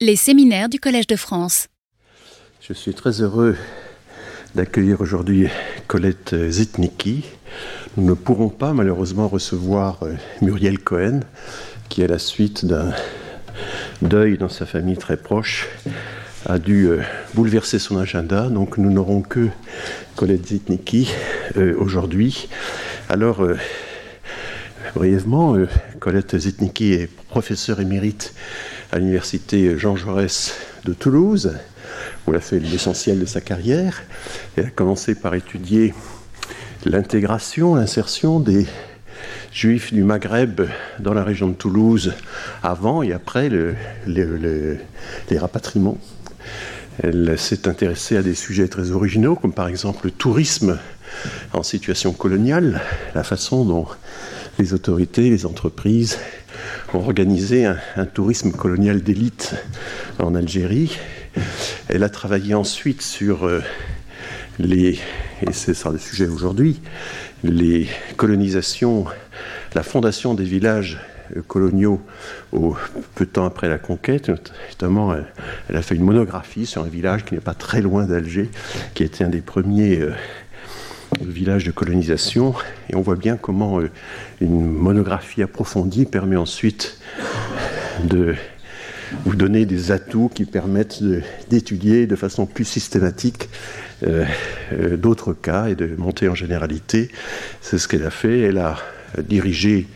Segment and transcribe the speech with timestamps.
[0.00, 1.66] Les séminaires du Collège de France.
[2.60, 3.56] Je suis très heureux
[4.54, 5.48] d'accueillir aujourd'hui
[5.88, 7.24] Colette Zitnicki.
[7.96, 11.22] Nous ne pourrons pas malheureusement recevoir euh, Muriel Cohen,
[11.88, 12.92] qui à la suite d'un
[14.00, 15.66] deuil dans sa famille très proche
[16.46, 17.02] a dû euh,
[17.34, 18.50] bouleverser son agenda.
[18.50, 19.48] Donc nous n'aurons que
[20.14, 21.10] Colette Zitnicki
[21.56, 22.48] euh, aujourd'hui.
[23.08, 23.44] Alors
[24.94, 25.56] brièvement,
[25.98, 28.32] Colette Zitnicki est professeure émérite
[28.90, 31.56] à l'université Jean Jaurès de Toulouse,
[32.26, 34.02] où elle a fait l'essentiel de sa carrière.
[34.56, 35.94] Elle a commencé par étudier
[36.84, 38.66] l'intégration, l'insertion des
[39.52, 40.62] juifs du Maghreb
[41.00, 42.14] dans la région de Toulouse
[42.62, 43.50] avant et après
[44.06, 45.98] les rapatriements.
[47.02, 50.78] Elle s'est intéressée à des sujets très originaux, comme par exemple le tourisme
[51.52, 52.80] en situation coloniale,
[53.14, 53.86] la façon dont
[54.58, 56.18] les autorités, les entreprises
[56.94, 59.54] ont organisé un, tourisme colonial d'élite
[60.18, 60.98] en Algérie.
[61.88, 63.60] Elle a travaillé ensuite sur euh,
[64.58, 64.98] les,
[65.46, 66.80] et c'est ça le sujet aujourd'hui,
[67.44, 69.04] les colonisations,
[69.74, 70.98] la fondation des villages
[71.46, 72.00] coloniaux
[72.52, 72.76] au,
[73.14, 74.30] peu de temps après la conquête.
[74.70, 75.14] Notamment,
[75.68, 78.50] elle, a fait une monographie sur un village qui n'est pas très loin d'Alger,
[78.94, 80.12] qui était un des premiers euh,
[81.20, 82.54] village de colonisation.
[82.90, 83.90] Et on voit bien comment euh,
[84.40, 86.98] une monographie approfondie permet ensuite
[88.04, 88.34] de
[89.24, 91.02] vous donner des atouts qui permettent
[91.48, 93.48] d'étudier de, façon plus systématique
[94.06, 94.24] euh,
[94.72, 97.10] euh, d'autres cas et de monter en généralité.
[97.60, 98.40] C'est ce qu'elle a fait.
[98.40, 98.76] Elle a
[99.22, 99.86] dirigé,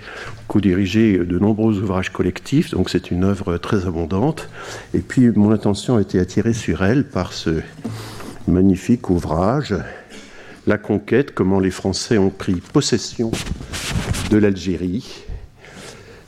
[0.48, 4.48] co-dirigé de nombreux ouvrages collectifs, donc c'est une œuvre très abondante.
[4.94, 7.60] Et puis mon attention a été attirée sur elle par ce
[8.48, 9.74] magnifique ouvrage
[10.66, 13.30] la conquête, comment les Français ont pris possession
[14.30, 15.24] de l'Algérie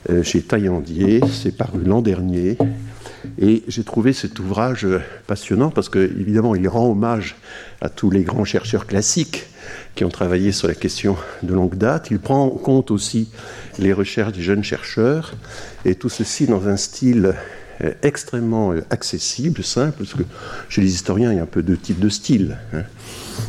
[0.09, 1.21] euh, chez Taillandier.
[1.31, 2.57] C'est paru l'an dernier.
[3.39, 4.87] Et j'ai trouvé cet ouvrage
[5.27, 7.35] passionnant parce que, évidemment, il rend hommage
[7.81, 9.47] à tous les grands chercheurs classiques
[9.95, 12.07] qui ont travaillé sur la question de longue date.
[12.11, 13.29] Il prend en compte aussi
[13.79, 15.33] les recherches des jeunes chercheurs
[15.85, 17.33] et tout ceci dans un style
[18.01, 20.23] extrêmement euh, accessible, simple, parce que
[20.69, 22.57] chez les historiens, il y a un peu deux types de styles.
[22.73, 22.83] Hein.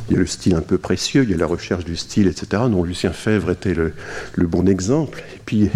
[0.08, 2.26] Il y a le style un peu précieux, il y a la recherche du style,
[2.26, 3.92] etc., dont Lucien Fèvre était le,
[4.46, 5.22] bon exemple.
[5.34, 5.70] Et puis,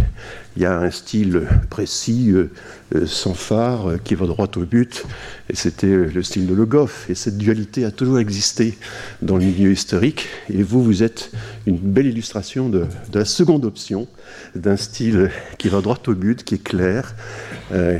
[0.56, 2.50] il y a un style précis, euh,
[2.94, 5.05] euh, sans phare, euh, qui va droit au but,
[5.49, 7.09] et c'était le style de Le Goff.
[7.09, 8.77] Et cette dualité a toujours existé
[9.22, 11.31] dans le milieu historique, et vous, vous êtes
[11.66, 14.09] une belle illustration de, la seconde option,
[14.55, 17.15] d'un style qui va droit au but, qui est clair,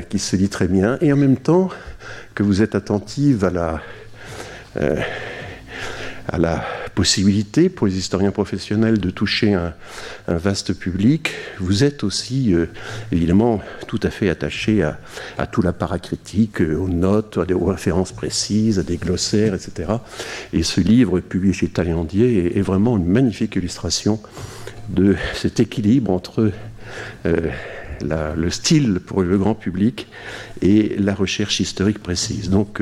[0.09, 1.69] qui se lit très bien, et en même temps
[2.35, 3.81] que vous êtes attentive à la
[6.27, 6.63] à la
[6.95, 9.73] possibilité pour les historiens professionnels de toucher un,
[10.27, 12.67] vaste public, vous êtes aussi euh,
[13.11, 18.79] évidemment tout à fait attaché à, tout l'apparat critique, euh, aux notes, aux références précises,
[18.79, 19.93] à des glossaires, etc.
[20.53, 24.19] Et ce livre publié chez Taillandier est, vraiment une magnifique illustration
[24.89, 26.51] de cet équilibre entre
[27.25, 27.51] euh,
[28.03, 30.07] le style pour le grand public
[30.61, 32.49] et la recherche historique précise.
[32.49, 32.81] Donc,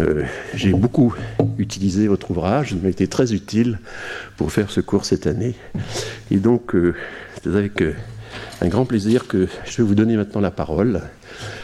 [0.00, 0.24] euh,
[0.54, 1.14] j'ai beaucoup
[1.58, 3.78] utilisé votre ouvrage, il m'a été très utile
[4.36, 5.54] pour faire ce cours cette année.
[6.30, 6.94] Et donc, euh,
[7.42, 7.82] c'est avec
[8.60, 11.02] un grand plaisir que je vais vous donner maintenant la parole.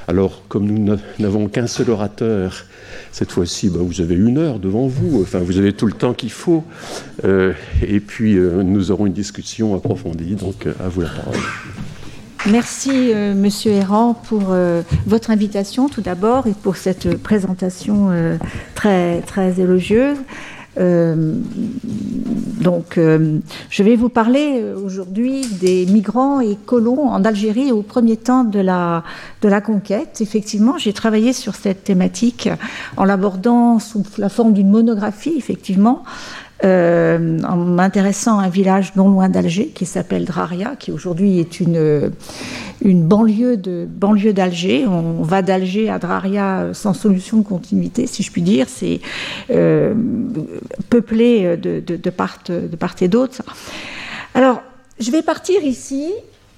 [0.09, 2.65] Alors, comme nous n'avons qu'un seul orateur,
[3.13, 6.15] cette fois-ci, ben, vous avez une heure devant vous, enfin, vous avez tout le temps
[6.15, 6.65] qu'il faut.
[7.25, 10.35] et puis, nous aurons une discussion approfondie.
[10.35, 11.37] Donc, à vous la parole.
[12.45, 18.37] Merci, euh, Monsieur Errand, pour euh, votre invitation tout d'abord et pour cette présentation euh,
[18.77, 20.19] très, très élogieuse.
[22.61, 28.45] donc, je vais vous parler aujourd'hui des migrants et colons en Algérie au premier temps
[28.45, 29.03] de la,
[29.41, 30.21] de la conquête.
[30.21, 32.51] Effectivement, j'ai travaillé sur cette thématique
[32.99, 36.05] en l'abordant sous la forme d'une monographie, effectivement,
[36.65, 41.61] euh, en m'intéressant à un village non loin d'Alger qui s'appelle Draria, qui aujourd'hui est
[41.61, 42.11] une,
[42.83, 44.87] une banlieue de banlieue d'Alger.
[44.87, 48.67] On va d'Alger à Draria sans solution de continuité, si je puis dire.
[48.69, 49.01] C'est
[49.51, 49.95] euh,
[50.89, 53.43] peuplé de, de, part, de part et d'autre.
[54.35, 54.63] Alors,
[54.99, 56.13] je vais partir ici.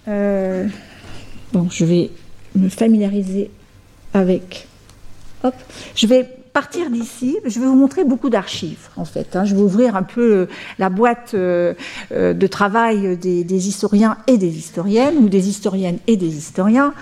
[0.07, 0.67] Euh,
[1.71, 2.11] je vais
[2.55, 3.51] me familiariser
[4.15, 4.67] avec.
[5.43, 5.55] Hop,
[5.95, 9.37] je vais partir d'ici, je vais vous montrer beaucoup d'archives, en fait.
[9.37, 9.45] Hein.
[9.45, 10.47] Je vais ouvrir un peu euh,
[10.81, 11.73] la boîte euh,
[12.11, 16.95] euh, de travail des, historiens et des historiennes, ou des historiennes et des historiens.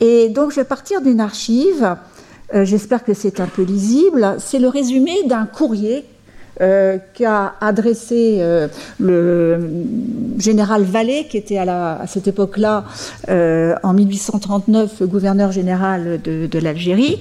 [0.00, 1.94] Et donc, je vais partir d'une archive.
[2.52, 4.34] J'espère que c'est un peu lisible.
[4.38, 6.04] C'est le résumé d'un courrier
[6.58, 8.42] qu'a adressé
[8.98, 9.70] le
[10.38, 12.84] général Vallée, qui était à, cette époque-là,
[13.28, 17.18] en 1839, gouverneur général de l'Algérie.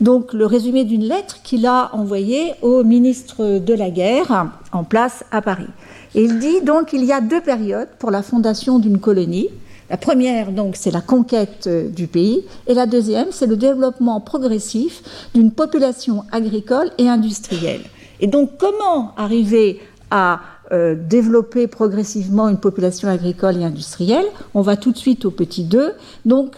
[0.00, 5.24] Donc le résumé d'une lettre qu'il a envoyée au ministre de la guerre en place
[5.30, 5.68] à Paris.
[6.14, 9.48] Il dit donc qu'il y a deux périodes pour la fondation d'une colonie.
[9.92, 14.22] La première, donc, c'est la conquête euh, du pays, et la deuxième, c'est le développement
[14.22, 15.02] progressif
[15.34, 17.82] d'une population agricole et industrielle.
[18.18, 19.80] Et donc, comment arriver
[20.10, 20.40] à
[20.72, 24.24] euh, développer progressivement une population agricole et industrielle?
[24.54, 25.92] On va tout de suite au petit 2.
[26.24, 26.56] Donc,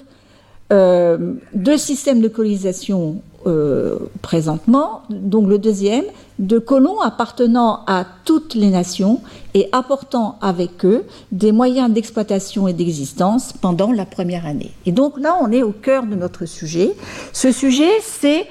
[0.73, 5.03] euh, deux systèmes de colonisation euh, présentement.
[5.11, 6.05] Donc le deuxième,
[6.39, 9.21] de colons appartenant à toutes les nations
[9.53, 14.73] et apportant avec eux des moyens d'exploitation et d'existence pendant la première année.
[14.87, 16.95] Et donc là, on est au cœur de notre sujet.
[17.35, 18.47] Ce sujet, c'est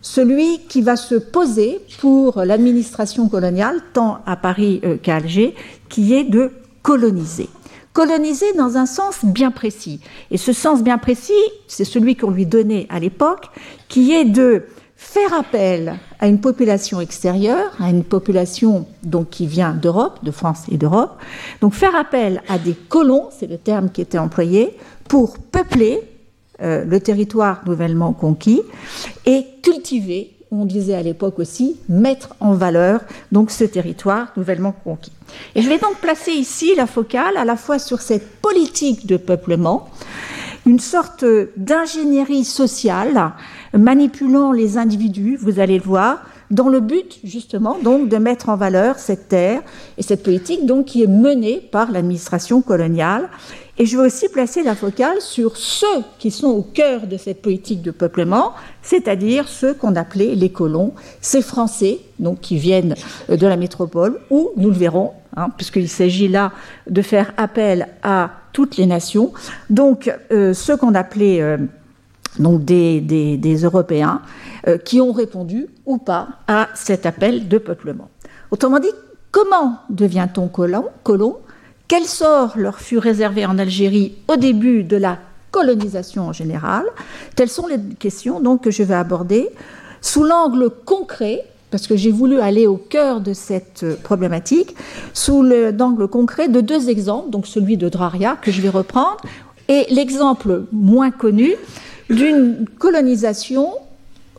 [0.00, 5.54] celui qui va se poser pour l'administration coloniale, tant à Paris euh, qu'à Alger,
[5.88, 6.50] qui est de
[6.82, 7.48] coloniser
[7.92, 10.00] coloniser dans un sens bien précis.
[10.30, 11.32] Et ce sens bien précis,
[11.66, 13.46] c'est celui qu'on lui donnait à l'époque,
[13.88, 14.64] qui est de
[14.96, 20.64] faire appel à une population extérieure, à une population donc qui vient d'Europe, de France
[20.70, 21.18] et d'Europe,
[21.60, 24.76] donc faire appel à des colons, c'est le terme qui était employé,
[25.08, 26.00] pour peupler
[26.62, 28.62] euh, le territoire nouvellement conquis
[29.26, 33.00] et cultiver on disait à l'époque aussi, mettre en valeur
[33.32, 35.12] donc ce territoire nouvellement conquis.
[35.54, 39.16] Et je vais donc placer ici la focale à la fois sur cette politique de
[39.16, 39.88] peuplement,
[40.66, 41.24] une sorte
[41.56, 43.32] d'ingénierie sociale
[43.72, 48.56] manipulant les individus, vous allez le voir, dans le but justement donc de mettre en
[48.56, 49.62] valeur cette terre
[49.96, 53.30] et cette politique donc qui est menée par l'administration coloniale
[53.78, 57.40] et je vais aussi placer la focale sur ceux qui sont au cœur de cette
[57.40, 58.52] politique de peuplement,
[58.82, 60.92] c'est-à-dire ceux qu'on appelait les colons,
[61.22, 62.94] ces Français, donc qui viennent
[63.30, 66.52] euh, de la métropole, ou nous le verrons, hein, puisqu'il s'agit là
[66.88, 69.32] de faire appel à toutes les nations,
[69.70, 71.56] donc euh, ceux qu'on appelait euh,
[72.38, 74.22] donc des, Européens,
[74.84, 78.08] qui ont répondu ou pas à cet appel de peuplement.
[78.50, 78.92] Autrement dit,
[79.32, 81.36] comment devient-on colon?
[81.92, 85.18] Quel sort leur fut réservé en Algérie au début de la
[85.50, 86.86] colonisation en général
[87.36, 89.50] Telles sont les questions que je vais aborder
[90.00, 94.74] sous l'angle concret, parce que j'ai voulu aller au cœur de cette problématique,
[95.12, 99.18] sous l'angle concret de deux exemples, donc celui de Draria que je vais reprendre,
[99.68, 101.52] et l'exemple moins connu
[102.08, 103.68] d'une colonisation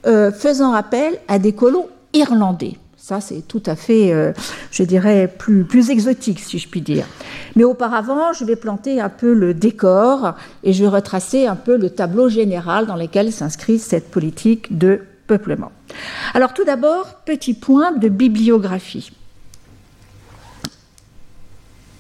[0.08, 2.78] euh, faisant appel à des colons irlandais.
[3.04, 4.32] Ça, c'est tout à fait, euh,
[4.72, 7.06] je dirais, plus, plus exotique, si je puis dire.
[7.58, 11.76] Mais auparavant, je vais planter un peu le décor et je vais retracer un peu
[11.76, 15.74] le tableau général dans lequel s'inscrit cette politique de peuplement.
[16.34, 19.12] Alors tout d'abord, petit point de bibliographie.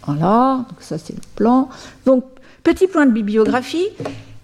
[0.05, 1.67] Voilà, donc ça c'est le plan.
[2.05, 2.23] Donc,
[2.63, 3.89] petit point de bibliographie.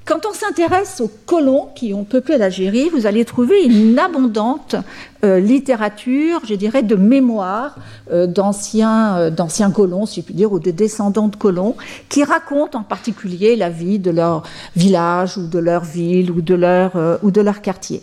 [0.09, 4.75] Quand on s'intéresse aux colons qui ont peuplé l'Algérie, vous allez trouver une abondante
[5.23, 7.77] euh, littérature, je dirais, de mémoire
[8.11, 11.75] euh, euh, d'anciens, colons, si je puis dire, ou de descendants de colons,
[12.09, 14.41] qui racontent en particulier la vie de leur
[14.75, 18.01] village ou de leur ville ou de leur, ou de leur quartier.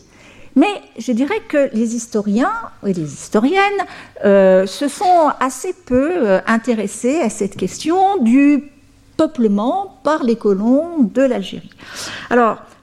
[0.55, 2.52] Mais je dirais que les historiens
[2.87, 3.82] et les historiennes
[4.23, 8.70] se sont assez peu intéressés à cette question du
[9.17, 11.71] peuplement par les colons de l'Algérie.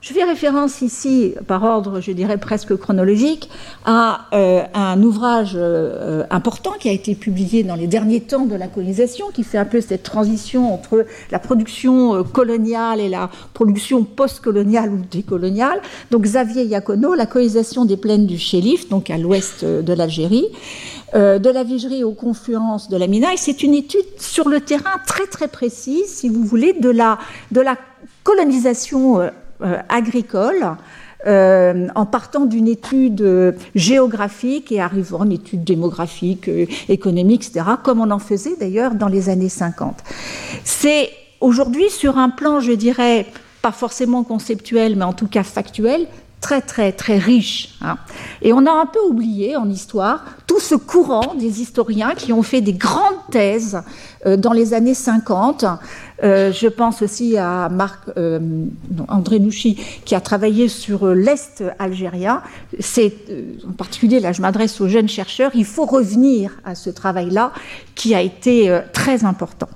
[0.04, 3.50] Je fais référence ici, par ordre, je dirais presque chronologique,
[3.86, 8.56] à euh, un ouvrage euh, important qui a été publié dans les derniers temps de
[8.56, 13.30] la colonisation, qui fait un peu cette transition entre la production euh, coloniale et la
[13.54, 15.82] production post-coloniale ou décoloniale.
[16.12, 20.48] Donc Xavier Iacono, La colonisation des plaines du Chélif, donc à l'ouest de l'Algérie.
[21.16, 23.34] Euh, de la Vigerie aux confluences de la Mina.
[23.34, 27.20] Et c'est une étude sur le terrain très très précise, si vous voulez, de la,
[27.52, 27.78] de la
[28.24, 29.30] colonisation
[29.64, 30.78] euh, euh, agricole.
[31.96, 36.50] en partant d'une étude géographique et arrivant une étude démographique,
[36.90, 40.04] économique, etc., comme on en faisait d'ailleurs dans les années 50.
[40.66, 43.26] C'est aujourd'hui sur un plan, je dirais,
[43.62, 46.08] pas forcément conceptuel, mais en tout cas factuel,
[46.44, 47.76] très très très riche.
[47.82, 47.98] Hein.
[48.42, 52.44] Et on a un peu oublié en histoire tout ce courant des historiens qui ont
[52.44, 53.82] fait des grandes thèses
[54.26, 55.66] euh, dans les années 50
[56.24, 58.10] je pense aussi à Marc,
[59.10, 62.42] André Nouchi, qui a travaillé sur l'Est algérien.
[62.80, 63.14] C'est,
[63.68, 67.52] en particulier, là je m'adresse aux jeunes chercheurs, il faut revenir à ce travail-là
[67.96, 69.70] qui a été très important.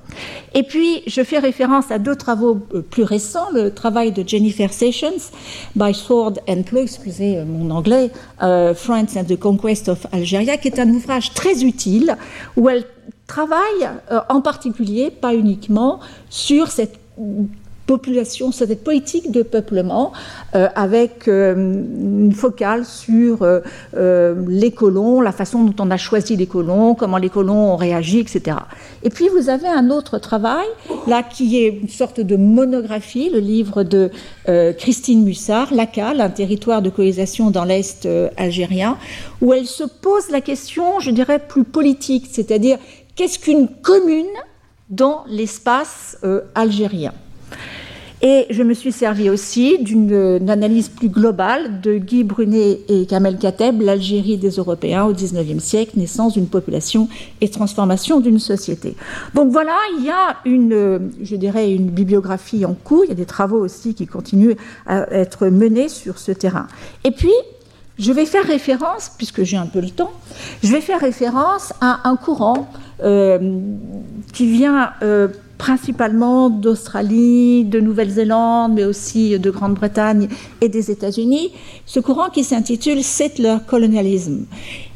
[0.53, 5.31] Et puis, je fais référence à deux travaux plus récents, le travail de Jennifer Sessions,
[5.75, 10.79] By Sword and Plough, excusez mon anglais, France and the Conquest of Algeria, qui est
[10.79, 12.17] un ouvrage très utile
[12.55, 12.85] où elle
[13.27, 16.97] travaille euh, en particulier, pas uniquement, sur cette
[17.85, 20.11] population, cette politique de peuplement,
[20.55, 23.47] euh, avec euh, une focale sur
[23.95, 28.19] les colons, la façon dont on a choisi les colons, comment les colons ont réagi,
[28.19, 28.57] etc.
[29.03, 30.67] Et puis vous avez un autre travail,
[31.07, 34.11] là, qui est une sorte de monographie, le livre de
[34.77, 38.97] Christine Mussard, Lacal, un territoire de colonisation dans l'Est algérien,
[39.41, 42.79] où elle se pose la question, je dirais, plus politique, c'est-à-dire
[43.17, 44.25] qu'est-ce qu'une commune
[44.89, 47.13] dans l'espace euh, algérien?
[48.19, 53.37] Et je me suis servi aussi d'une analyse plus globale de Guy Brunet et Kamel
[53.37, 57.09] Kateb, l'Algérie des Européens au XIXe siècle, naissance d'une population
[57.41, 58.95] et transformation d'une société.
[59.35, 63.15] Donc voilà, il y a une, je dirais, une bibliographie en cours, il y a
[63.15, 64.55] des travaux aussi qui continuent
[64.87, 66.67] à être menés sur ce terrain.
[67.03, 67.29] Et puis,
[67.99, 70.11] je vais faire référence, puisque j'ai un peu le temps,
[70.63, 72.69] je vais faire référence à un courant
[73.03, 73.59] euh,
[74.33, 75.27] qui vient euh,
[75.57, 80.27] principalement d'Australie, de Nouvelle-Zélande, mais aussi de Grande-Bretagne
[80.61, 81.51] et des États-Unis,
[81.85, 84.45] ce courant qui s'intitule Settler Colonialism.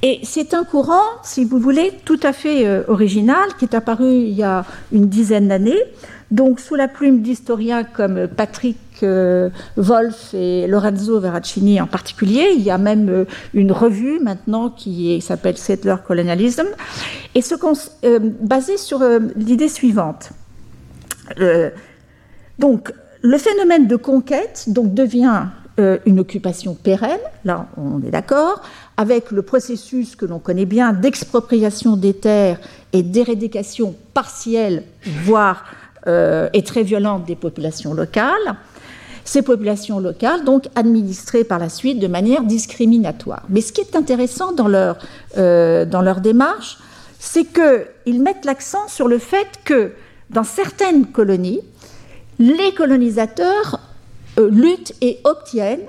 [0.03, 4.13] Et c'est un courant, si vous voulez, tout à fait euh, original, qui est apparu
[4.13, 5.83] il y a une dizaine d'années,
[6.31, 12.53] donc sous la plume d'historiens comme Patrick euh, Wolf et Lorenzo Veracini en particulier.
[12.55, 16.65] Il y a même euh, une revue maintenant qui s'appelle Settler Colonialism,
[17.35, 17.55] et ce
[18.05, 19.03] euh, basé sur
[19.35, 20.31] l'idée suivante.
[22.59, 25.43] donc, le phénomène de conquête donc, devient
[26.05, 28.61] une occupation pérenne, là on est d'accord,
[28.97, 32.59] avec le processus que l'on connaît bien d'expropriation des terres
[32.93, 34.83] et d'éradication partielle,
[35.23, 35.63] voire
[36.07, 38.57] et très violente des populations locales
[39.23, 43.43] ces populations locales, donc administrées par la suite de manière discriminatoire.
[43.49, 44.97] Mais ce qui est intéressant dans leur,
[45.37, 45.85] euh,
[46.21, 46.77] démarche,
[47.19, 49.91] c'est qu'ils mettent l'accent sur le fait que
[50.29, 51.61] dans certaines colonies,
[52.39, 53.79] les colonisateurs
[54.39, 55.85] euh, luttent et obtiennent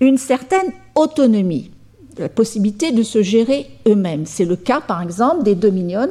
[0.00, 1.70] une certaine autonomie,
[2.18, 4.26] la possibilité de se gérer eux-mêmes.
[4.26, 6.10] C'est le cas, par exemple, des dominions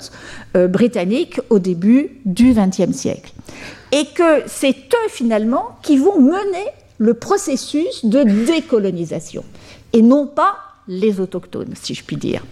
[0.56, 3.34] euh, britanniques au début du XXe siècle
[3.92, 6.66] et que c'est eux finalement qui vont mener
[6.98, 9.44] le processus de décolonisation
[9.94, 10.56] et non pas
[10.88, 12.44] les autochtones, si je puis dire.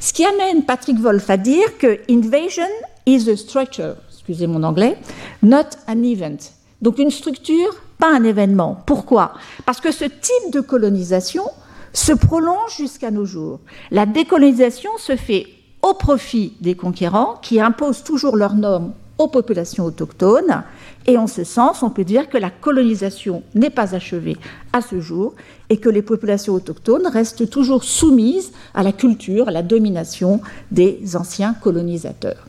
[0.00, 2.66] Ce qui amène Patrick Wolf à dire que invasion
[3.06, 4.96] is a structure, excusez mon anglais,
[5.42, 6.38] not an event.
[6.80, 8.82] Donc une structure, pas un événement.
[8.86, 9.34] Pourquoi?
[9.64, 11.44] Parce que ce type de colonisation
[11.92, 13.60] se prolonge jusqu'à nos jours.
[13.90, 15.46] La décolonisation se fait
[15.82, 20.62] au profit des conquérants qui imposent toujours leurs normes aux populations autochtones.
[21.06, 24.36] Et en ce sens, on peut dire que la colonisation n'est pas achevée
[24.72, 25.34] à ce jour
[25.68, 31.16] et que les populations autochtones restent toujours soumises à la culture, à la domination des
[31.16, 32.46] anciens colonisateurs.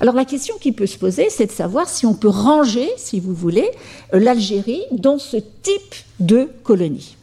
[0.00, 3.20] Alors la question qui peut se poser, c'est de savoir si on peut ranger, si
[3.20, 3.70] vous voulez,
[4.12, 7.16] l'Algérie dans ce type de colonie.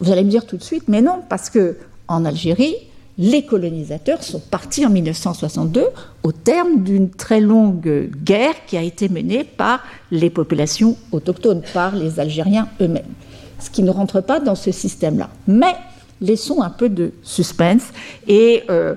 [0.00, 1.76] Vous allez me dire tout de suite, mais non, parce que
[2.08, 2.76] en Algérie,
[3.18, 5.84] les colonisateurs sont partis en 1962
[6.22, 11.94] au terme d'une très longue guerre qui a été menée par les populations autochtones, par
[11.94, 13.12] les Algériens eux-mêmes,
[13.58, 15.28] ce qui ne rentre pas dans ce système-là.
[15.46, 15.76] Mais
[16.20, 17.88] laissons un peu de suspense
[18.26, 18.94] et euh,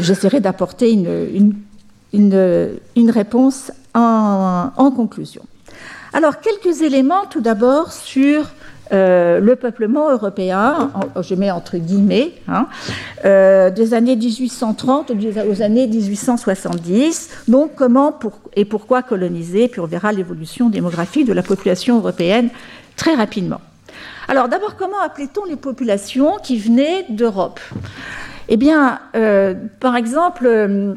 [0.00, 1.54] j'essaierai d'apporter une,
[3.10, 5.42] réponse en conclusion.
[6.16, 8.46] Alors, quelques éléments tout d'abord sur
[8.92, 10.90] euh, le peuplement européen,
[11.20, 12.68] je mets entre guillemets, hein,
[13.24, 15.12] euh, des années 1830
[15.50, 17.30] aux années 1870.
[17.48, 18.18] Donc, comment
[18.54, 19.68] et pourquoi coloniser?
[19.68, 22.50] Puis on verra l'évolution démographique de la population européenne
[22.96, 23.60] très rapidement.
[24.28, 27.60] Alors, d'abord, comment appelait-on les populations qui venaient d'Europe?
[28.48, 30.96] Eh bien, euh, par exemple,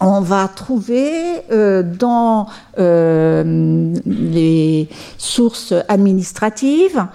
[0.00, 2.46] on va trouver euh, dans
[2.78, 7.06] euh, les sources administratives,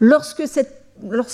[0.00, 0.42] lorsque,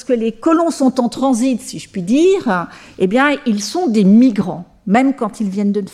[0.08, 4.64] les colons sont en transit, si je puis dire, eh bien, ils sont des migrants,
[4.86, 5.86] même quand ils viennent de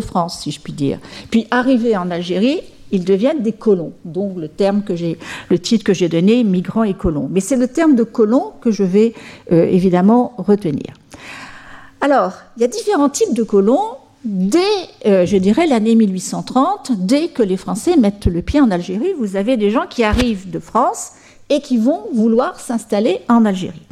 [0.00, 0.98] France, si je puis dire.
[1.30, 3.92] Puis, arrivés en Algérie, ils deviennent des colons.
[4.04, 5.18] Donc, le terme que j'ai,
[5.50, 7.28] le titre que j'ai donné, migrants et colons.
[7.30, 9.14] Mais c'est le terme de colons que je vais
[9.52, 10.94] euh, évidemment retenir.
[12.00, 14.58] Alors, il y a différents types de colons dès,
[15.06, 19.36] euh, je dirais, l'année 1830, dès que les Français mettent le pied en Algérie, vous
[19.36, 21.12] avez des gens qui arrivent de France
[21.50, 23.82] et qui vont vouloir s'installer en Algérie.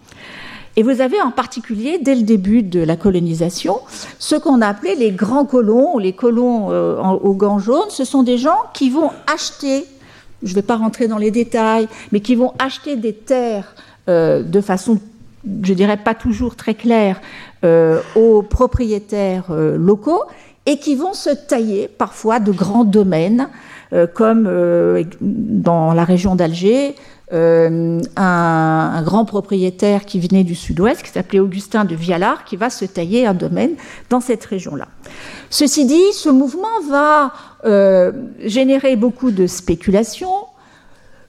[0.78, 3.78] Et vous avez en particulier, dès le début de la colonisation,
[4.18, 7.88] ce qu'on a appelé les grands colons, les colons euh, aux gants jaunes.
[7.88, 9.86] Ce sont des gens qui vont acheter,
[10.42, 13.74] je ne vais pas rentrer dans les détails, mais qui vont acheter des terres
[14.10, 15.00] euh, de façon,
[15.62, 17.20] je dirais pas toujours très claire,
[17.64, 20.24] euh, aux propriétaires locaux
[20.66, 23.48] et qui vont se tailler parfois de grands domaines,
[24.14, 24.50] comme
[25.20, 26.96] dans la région d'Alger,
[27.32, 32.70] euh, un, grand propriétaire qui venait du sud-ouest, qui s'appelait Augustin de Vialard, qui va
[32.70, 33.72] se tailler un domaine
[34.10, 34.86] dans cette région-là.
[35.50, 37.32] Ceci dit, ce mouvement va
[37.64, 38.12] euh,
[38.44, 40.46] générer beaucoup de spéculations,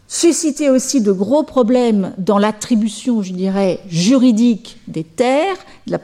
[0.07, 5.99] susciter aussi de gros problèmes dans l'attribution, je dirais, juridique des terres, la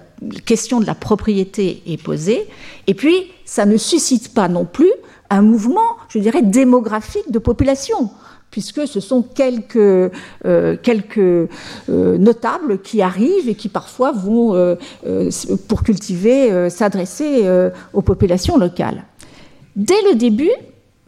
[0.46, 2.48] question de la propriété est posée,
[2.88, 4.92] et puis ça ne suscite pas non plus
[5.30, 8.12] un mouvement, je dirais, démographique de population
[8.54, 11.48] puisque ce sont quelques, euh, quelques euh,
[11.90, 14.76] notables qui arrivent et qui parfois vont, euh,
[15.68, 17.50] pour cultiver, s'adresser
[17.94, 19.06] aux populations locales.
[19.76, 20.52] Dès le début,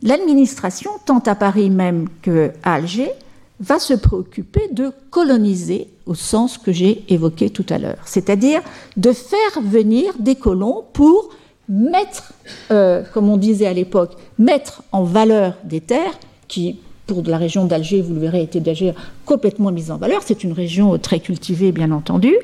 [0.05, 3.11] l'administration, tant à Paris même qu'à Alger,
[3.59, 8.61] va se préoccuper de coloniser au sens que j'ai évoqué tout à l'heure, c'est-à-dire
[8.95, 11.29] de faire venir des colons pour
[11.67, 12.33] mettre,
[13.13, 18.01] comme on disait à l'époque, mettre en valeur des terres qui pour la région d'Alger,
[18.01, 18.93] vous le verrez, était d'Alger
[19.25, 20.21] complètement mise en valeur.
[20.25, 22.35] C'est une région très cultivée, bien entendu,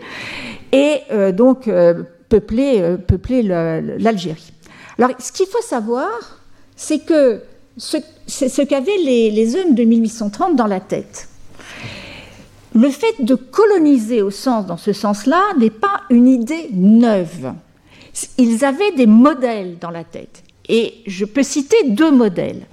[0.71, 4.53] et euh, donc euh, peuplée, euh, l'Algérie.
[4.97, 6.09] Alors, ce qu'il faut savoir,
[6.75, 7.41] c'est que
[7.77, 7.97] ce,
[8.27, 11.27] ce qu'avaient les, les hommes de 1830 dans la tête.
[12.73, 17.53] Le fait de coloniser au sens, dans ce sens-là, n'est pas une idée neuve.
[18.37, 20.43] Ils avaient des modèles dans la tête.
[20.69, 22.65] Et je peux citer deux modèles.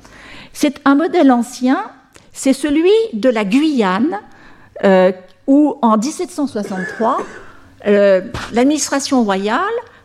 [0.52, 1.85] C'est un modèle ancien,
[2.33, 4.21] c'est celui de la Guyane,
[4.85, 5.12] euh,
[5.49, 7.19] où en 1763,
[7.87, 8.21] euh,
[8.52, 9.62] l'administration royale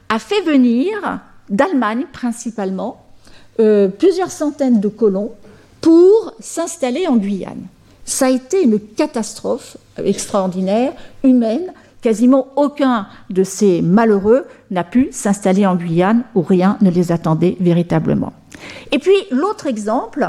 [0.10, 1.20] a fait venir
[1.50, 3.06] d'Allemagne principalement
[3.60, 5.32] euh, plusieurs centaines de colons
[5.82, 7.68] pour s'installer en Guyane.
[8.06, 10.94] Ça a été une catastrophe extraordinaire,
[11.24, 11.74] humaine.
[12.02, 17.56] Quasiment aucun de ces malheureux n'a pu s'installer en Guyane où rien ne les attendait
[17.62, 18.34] véritablement.
[18.92, 20.28] Et puis l'autre exemple,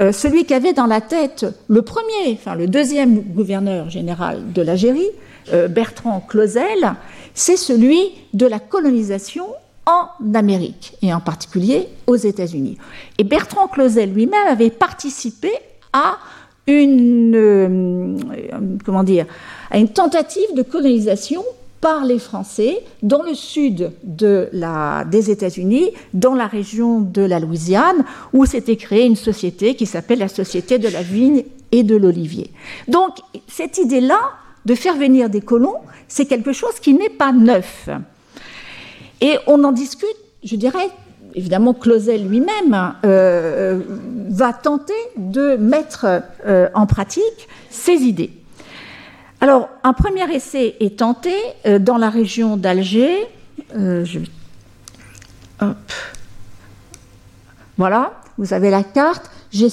[0.00, 5.08] euh, celui qu'avait dans la tête le premier, enfin le deuxième gouverneur général de l'Algérie,
[5.52, 6.94] euh, Bertrand Clausel,
[7.34, 7.98] c'est celui
[8.34, 9.46] de la colonisation
[9.88, 12.76] en Amérique et en particulier aux États-Unis.
[13.16, 15.50] Et Bertrand Clausel lui-même avait participé
[15.94, 16.18] à
[16.66, 18.16] une, euh,
[18.84, 19.24] comment dire,
[19.70, 21.42] à une tentative de colonisation
[21.80, 28.44] par les Français dans le sud des États-Unis, dans la région de la Louisiane, où
[28.44, 32.50] s'était créée une société qui s'appelle la Société de la vigne et de l'olivier.
[32.88, 34.18] Donc cette idée-là
[34.66, 35.76] de faire venir des colons,
[36.08, 37.88] c'est quelque chose qui n'est pas neuf.
[39.20, 40.08] Et on en discute,
[40.44, 40.90] je dirais,
[41.34, 43.80] évidemment, Clausel lui-même euh,
[44.28, 48.32] va tenter de mettre euh, en pratique ces idées.
[49.40, 51.32] Alors, un premier essai est tenté
[51.66, 53.16] euh, dans la région d'Alger.
[53.76, 54.04] Euh,
[57.76, 59.30] voilà, vous avez la carte.
[59.54, 59.68] Euh,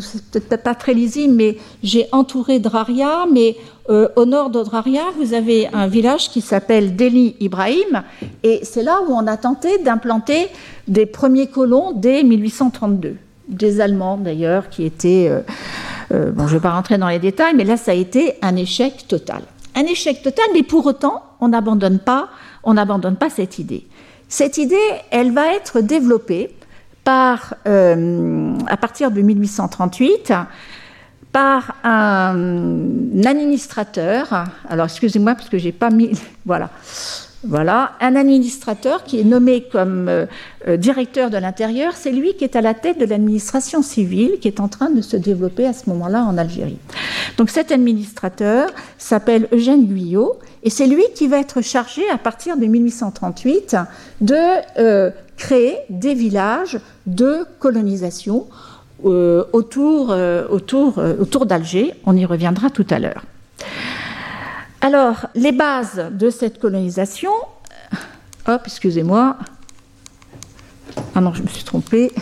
[0.00, 3.56] c'est peut-être pas très lisible, mais j'ai entouré Draria, mais
[3.88, 8.02] au nord de Draria, vous avez un village qui s'appelle Deli Ibrahim,
[8.42, 10.48] et c'est là où on a tenté d'implanter
[10.88, 13.16] des premiers colons dès 1832,
[13.48, 15.30] des Allemands d'ailleurs, qui étaient
[16.12, 18.34] euh, bon, je ne vais pas rentrer dans les détails, mais là, ça a été
[18.42, 19.42] un échec total.
[19.74, 22.28] Un échec total, mais pour autant, on n'abandonne pas,
[22.62, 23.86] on n'abandonne pas cette idée.
[24.28, 24.76] Cette idée,
[25.10, 26.54] elle va être développée
[27.08, 30.32] euh, à partir de 1838
[31.32, 34.44] par un administrateur.
[34.68, 36.12] Alors, excusez-moi parce que j'ai pas mis.
[36.46, 36.70] Voilà.
[37.46, 40.24] Voilà, un administrateur qui est nommé comme euh,
[40.66, 44.48] euh, directeur de l'intérieur, c'est lui qui est à la tête de l'administration civile qui
[44.48, 46.78] est en train de se développer à ce moment-là en Algérie.
[47.36, 52.56] Donc cet administrateur s'appelle Eugène Guyot et c'est lui qui va être chargé à partir
[52.56, 53.76] de 1838
[54.22, 58.46] de créer des villages de colonisation
[59.02, 60.14] autour,
[60.50, 61.92] autour, autour d'Alger.
[62.06, 63.24] On y reviendra tout à l'heure.
[64.80, 67.32] Alors, les bases de cette colonisation,
[68.46, 69.36] hop, excusez-moi.
[71.14, 72.12] Ah non, je me suis trompée.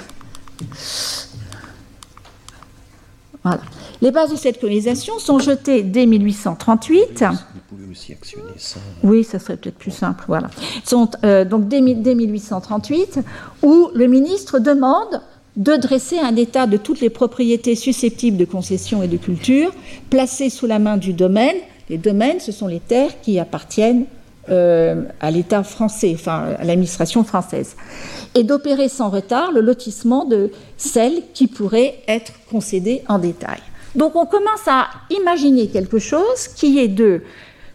[3.43, 3.61] Voilà.
[4.03, 7.25] Les bases de cette colonisation sont jetées dès 1838.
[7.31, 8.81] Vous pouvez aussi actionner ça.
[9.05, 10.25] Oui, ça serait peut-être plus simple.
[10.27, 10.51] Voilà.
[10.85, 13.21] Sont, euh, donc dès, dès 1838,
[13.63, 15.23] où le ministre demande
[15.55, 19.73] de dresser un état de toutes les propriétés susceptibles de concession et de culture,
[20.11, 21.57] placées sous la main du domaine.
[21.89, 24.07] Les domaines, ce sont les terres qui appartiennent
[24.49, 27.77] euh, à l'État français, enfin à l'administration française,
[28.35, 33.61] et d'opérer sans retard le lotissement de celles qui pourraient être concédées en détail.
[33.95, 37.23] Donc on commence à imaginer quelque chose qui est de,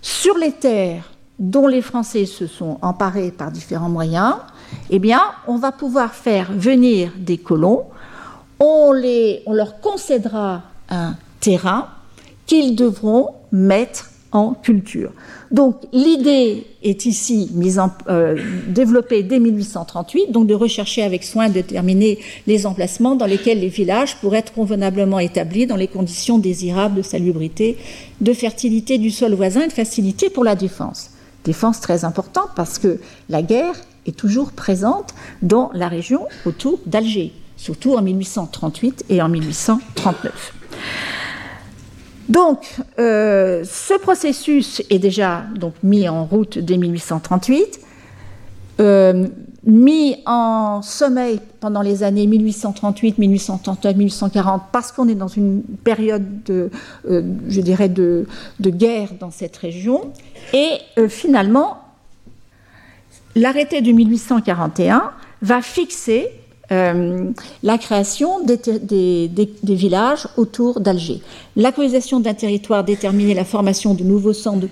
[0.02, 1.04] sur les terres
[1.40, 4.36] dont les Français se sont emparés par différents moyens,
[4.90, 7.86] eh bien, on va pouvoir faire venir des colons,
[8.60, 8.92] on,
[9.46, 11.90] on leur concédera un terrain
[12.48, 14.10] qu'ils devront mettre
[14.62, 15.12] culture.
[15.52, 21.54] Donc l'idée est ici mise euh, développée dès 1838, donc de rechercher avec soin de
[21.54, 26.96] déterminer les emplacements dans lesquels les villages pourraient être convenablement établis dans les conditions désirables
[26.96, 27.78] de salubrité,
[28.22, 31.12] de fertilité du sol voisin et de facilité pour la défense.
[31.44, 37.32] Défense très importante parce que la guerre est toujours présente dans la région autour d'Alger,
[37.56, 40.54] surtout en 1838 et en 1839.
[42.30, 45.46] Donc, euh, ce processus est déjà
[45.84, 47.80] mis en route dès 1838,
[48.80, 49.28] euh,
[49.66, 56.44] mis en sommeil pendant les années 1838, 1839, 1840, parce qu'on est dans une période
[56.44, 56.70] de,
[57.10, 58.26] euh, je dirais, de,
[58.60, 60.12] guerre dans cette région.
[60.54, 61.78] Et finalement,
[63.36, 65.12] l'arrêté de 1841
[65.42, 66.30] va fixer
[66.72, 67.32] euh,
[67.64, 69.30] la création des,
[69.64, 71.22] villages autour d'Alger.
[71.56, 74.68] L'acquisition d'un territoire déterminé la formation de nouveaux centres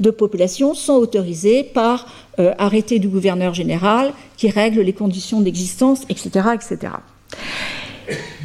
[0.00, 2.06] de, population sont autorisés par
[2.38, 6.48] euh, arrêté du gouverneur général qui règle les conditions d'existence, etc..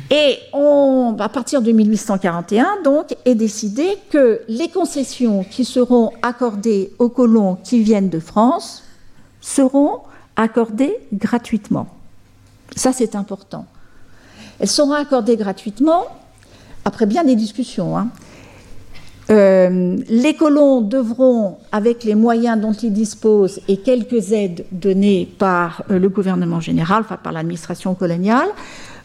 [0.10, 7.08] Et à partir de 1841, donc, est décidé que les concessions qui seront accordées aux
[7.08, 8.84] colons qui viennent de France
[9.40, 10.00] seront
[10.36, 11.88] accordées gratuitement.
[12.76, 13.66] Ça, c'est important.
[14.60, 16.04] Elles seront accordées gratuitement,
[16.86, 17.98] après bien des discussions.
[17.98, 18.10] Hein.
[19.30, 25.84] Euh, les colons devront, avec les moyens dont ils disposent et quelques aides données par
[25.90, 28.50] euh, le gouvernement général, enfin par l'administration coloniale,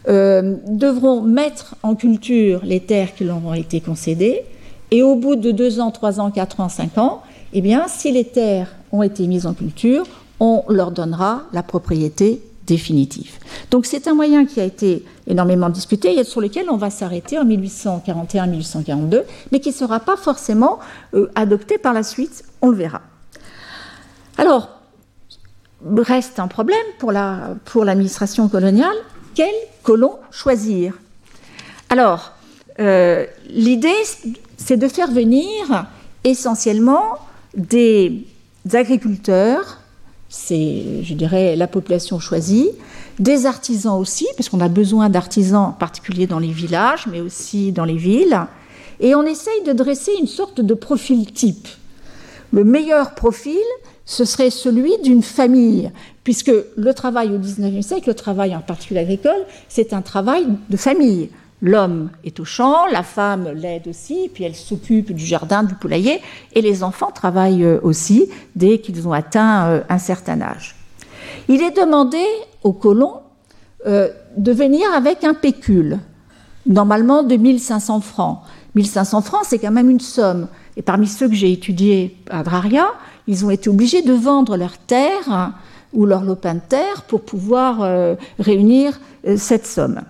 [0.08, 4.42] euh, devront mettre en culture les terres qui leur ont été concédées.
[4.90, 8.10] Et au bout de deux ans, trois ans, quatre ans, cinq ans, eh bien, si
[8.10, 10.06] les terres ont été mises en culture,
[10.40, 12.42] on leur donnera la propriété
[13.70, 17.38] Donc c'est un moyen qui a été énormément discuté et sur lequel on va s'arrêter
[17.38, 20.78] en 1841-1842, mais qui ne sera pas forcément
[21.14, 23.02] euh, adopté par la suite, on le verra.
[24.38, 24.68] Alors,
[26.02, 28.96] reste un problème pour l'administration la, pour coloniale,
[29.34, 30.94] quel colon choisir?
[31.88, 32.32] Alors,
[32.80, 33.94] euh, l'idée,
[34.56, 35.86] c'est de faire venir
[36.24, 37.18] essentiellement
[37.54, 38.26] des
[38.72, 39.78] agriculteurs
[40.28, 42.70] c'est, je dirais, la population choisie,
[43.18, 47.72] des artisans aussi, parce qu'on a besoin d'artisans, en particulier dans les villages, mais aussi
[47.72, 48.38] dans les villes,
[49.00, 51.68] et on essaye de dresser une sorte de profil type.
[52.52, 53.58] Le meilleur profil,
[54.04, 55.90] ce serait celui d'une famille,
[56.24, 60.76] puisque le travail au XIXe siècle, le travail en particulier agricole, c'est un travail de
[60.76, 61.30] famille.
[61.66, 66.20] L'homme est au champ, la femme l'aide aussi, puis elle s'occupe du jardin, du poulailler,
[66.54, 70.76] et les enfants travaillent euh, aussi dès qu'ils ont atteint euh, un certain âge.
[71.48, 72.22] Il est demandé
[72.62, 73.14] aux colons
[73.84, 75.98] euh, de venir avec un pécule,
[76.66, 78.42] normalement de 1500 francs.
[78.76, 80.46] 1500 francs, c'est quand même une somme.
[80.76, 82.86] Et parmi ceux que j'ai étudiés à Draria,
[83.26, 85.52] ils ont été obligés de vendre leurs terres hein,
[85.92, 89.00] ou leur lopin de terre pour pouvoir réunir
[89.36, 90.02] cette somme.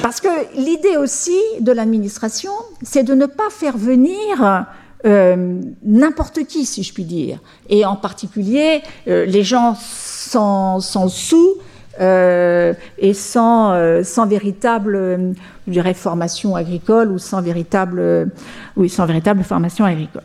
[0.00, 2.52] Parce que l'idée aussi de l'administration,
[2.82, 4.66] c'est de ne pas faire venir
[5.04, 11.54] euh, n'importe qui, si je puis dire, et en particulier euh, les gens sans, sous
[12.00, 15.34] euh, et sans, sans véritable,
[15.66, 18.30] je dirais, formation agricole ou sans véritable,
[18.76, 20.22] oui, sans véritable formation agricole.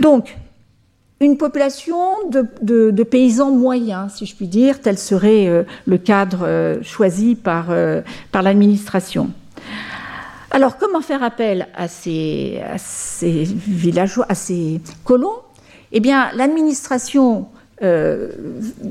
[0.00, 0.36] Donc,
[1.20, 1.96] une population
[2.30, 7.66] de, paysans moyens, si je puis dire, tel serait euh, le cadre euh, choisi par,
[7.70, 9.30] euh, par l'administration.
[10.50, 12.62] Alors, comment faire appel à ces
[13.44, 15.40] villageois, à ces colons?
[15.92, 17.48] Eh bien, l'administration
[17.80, 18.32] euh,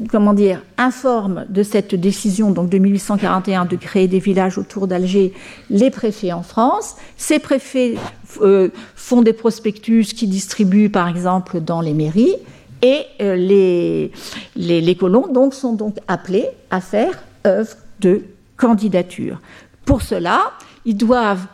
[0.10, 5.34] comment dire, informe de cette décision donc de 1841 de créer des villages autour d'Alger
[5.69, 6.95] les préfets en France.
[7.17, 7.95] Ces préfets
[8.41, 12.36] euh, font des prospectus qui distribuent par exemple dans les mairies
[12.82, 14.12] et euh, les,
[14.56, 18.23] les, colons donc sont donc appelés à faire œuvre de
[18.56, 19.41] candidature.
[19.84, 20.54] Pour cela,
[20.86, 21.45] ils doivent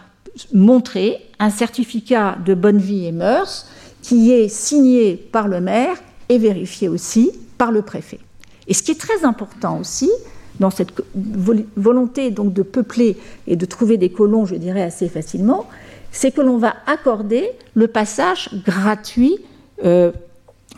[0.54, 3.68] montrer un certificat de bonne vie et mœurs
[4.04, 5.98] qui est signé par le maire
[6.30, 8.20] et vérifié aussi par le préfet.
[8.68, 10.10] Et ce qui est très important aussi,
[10.60, 10.94] dans cette
[11.76, 15.68] volonté donc de peupler et de trouver des colons, je dirais assez facilement,
[16.12, 19.40] c'est que l'on va accorder le passage gratuit
[19.84, 20.12] euh,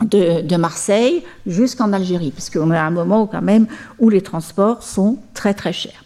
[0.02, 3.66] de, Marseille jusqu'en Algérie, puisqu'on est à un moment où, quand même
[3.98, 6.04] où les transports sont très très chers.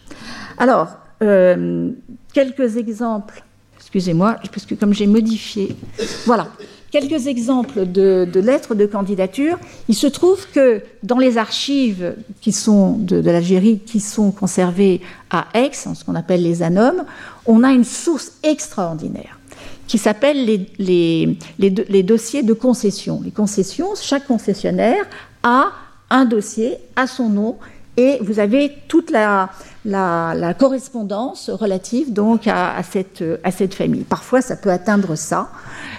[0.59, 0.88] Alors,
[1.22, 1.90] euh,
[2.33, 3.42] quelques exemples,
[3.79, 5.76] excusez-moi, parce que comme j'ai modifié,
[6.26, 6.48] voilà,
[6.90, 9.59] quelques exemples de, lettres de candidature.
[9.88, 15.00] Il se trouve que dans les archives de, l'Algérie, qui sont conservées
[15.31, 17.05] à Aix, ce qu'on appelle les anomes,
[17.46, 19.38] on a une source extraordinaire
[19.87, 23.20] qui s'appelle les, les, dossiers de concession.
[23.24, 25.05] Les concessions, chaque concessionnaire
[25.42, 25.72] a
[26.11, 27.57] un dossier à son nom
[28.00, 29.50] et vous avez toute la,
[30.58, 34.04] correspondance relative donc à, cette, famille.
[34.04, 35.50] Parfois, ça peut atteindre ça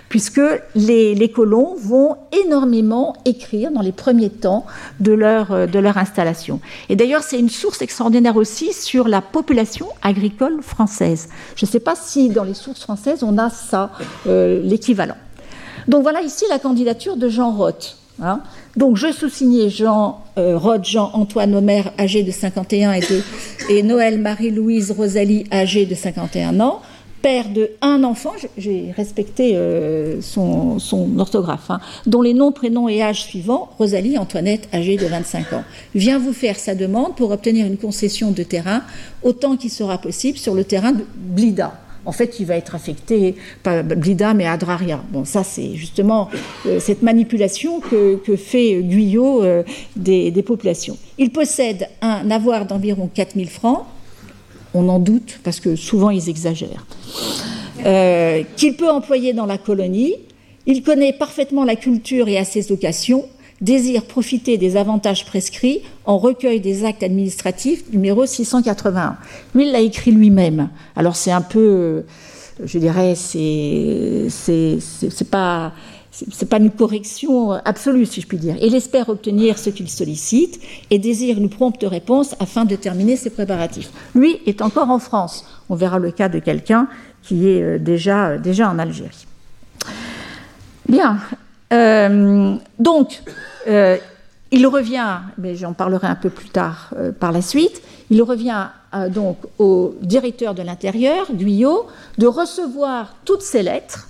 [0.09, 0.41] puisque
[0.73, 4.65] les, colons vont énormément écrire dans les premiers temps
[4.99, 6.59] de leur, de leur installation.
[6.89, 11.29] Et d'ailleurs, c'est une source extraordinaire aussi sur la population agricole française.
[11.55, 13.91] Je ne sais pas si dans les sources françaises, on a ça,
[14.25, 15.17] euh, l'équivalent.
[15.87, 18.00] Donc voilà ici la candidature de Jean Roth.
[18.21, 18.41] Hein.
[18.77, 23.01] Donc je sous-signais Jean euh, Roth, Jean-Antoine Homer, âgé de 51 et,
[23.69, 26.81] et Noël Marie-Louise Rosalie, âgée de 51 ans
[27.21, 30.79] père de un enfant, j'ai respecté euh, son,
[31.19, 35.63] orthographe, hein, dont les noms, prénoms et âges suivants, Rosalie Antoinette, âgée de 25 ans,
[35.95, 38.81] vient vous faire sa demande pour obtenir une concession de terrain
[39.23, 41.73] autant qu'il sera possible sur le terrain de Blida.
[42.05, 45.03] En fait, il va être affecté, pas Blida, mais Adraria.
[45.11, 46.29] Bon, ça, c'est justement
[46.65, 49.63] euh, cette manipulation que, fait Guyot euh,
[49.95, 50.97] des, des populations.
[51.17, 53.85] Il possède un avoir d'environ 4000 francs,
[54.73, 56.85] on en doute parce que souvent ils exagèrent,
[57.85, 60.15] euh, qu'il peut employer dans la colonie.
[60.65, 63.25] Il connaît parfaitement la culture et à ses occasions,
[63.61, 69.17] désire profiter des avantages prescrits en recueil des actes administratifs numéro 681.
[69.55, 70.69] Lui, il l'a écrit lui-même.
[70.95, 72.03] Alors c'est un peu,
[72.63, 74.27] je dirais, c'est,
[75.29, 75.73] pas
[76.49, 78.57] pas une correction absolue, si je puis dire.
[78.61, 83.29] Il espère obtenir ce qu'il sollicite et désire une prompte réponse afin de terminer ses
[83.29, 83.89] préparatifs.
[84.13, 85.45] Lui est encore en France.
[85.69, 86.87] On verra le cas de quelqu'un
[87.23, 89.25] qui est euh, déjà, déjà en Algérie.
[90.89, 91.17] Bien.
[91.71, 93.21] Euh, donc,
[93.67, 93.97] euh,
[94.51, 98.67] il revient, mais j'en parlerai un peu plus tard par la suite, il revient
[99.09, 104.09] donc au directeur de l'Intérieur, Guyot, de recevoir toutes ces lettres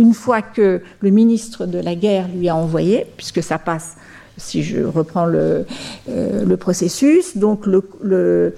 [0.00, 3.96] une fois que le ministre de la Guerre lui a envoyé, puisque ça passe,
[4.36, 5.66] si je reprends le,
[6.08, 8.54] euh, processus, donc le,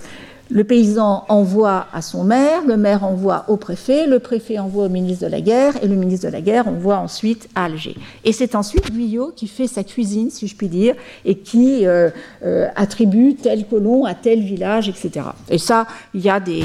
[0.61, 5.25] paysan envoie à son maire, le maire envoie au préfet, le préfet envoie au ministre
[5.25, 7.97] de la Guerre, et le ministre de la Guerre envoie ensuite à Alger.
[8.25, 12.11] Et c'est ensuite Guyot qui fait sa cuisine, si je puis dire, et qui euh,
[12.45, 15.27] euh, attribue tel colon à tel village, etc.
[15.49, 16.63] Et ça, il y a des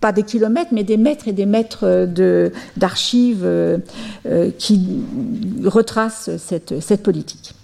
[0.00, 2.08] pas des kilomètres, mais des mètres et des mètres
[2.76, 3.78] d'archives euh,
[4.26, 5.02] euh, qui
[5.64, 7.54] retracent cette, cette, politique.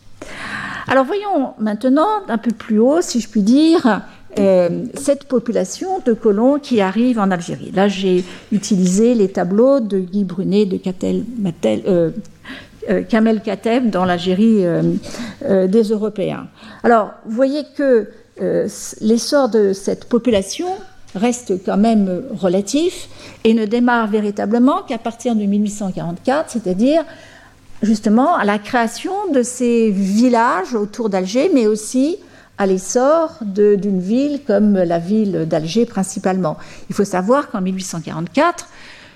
[0.86, 4.02] Alors voyons maintenant un peu plus haut, si je puis dire,
[4.38, 7.70] euh, cette population de colons qui arrive en Algérie.
[7.72, 10.78] Là, j'ai utilisé les tableaux de Guy Brunet, de
[13.08, 14.64] Kamel Kateb dans l'Algérie
[15.42, 16.46] des Européens.
[16.84, 18.08] Alors, vous voyez que
[19.00, 20.68] l'essor de cette population
[21.16, 23.08] reste quand même relatif
[23.44, 27.04] et ne démarre véritablement qu'à partir de 1844, c'est-à-dire
[27.82, 32.16] justement à la création de ces villages autour d'Alger, mais aussi
[32.58, 36.56] à l'essor d'une ville comme la ville d'Alger principalement.
[36.88, 38.68] Il faut savoir qu'en 1844,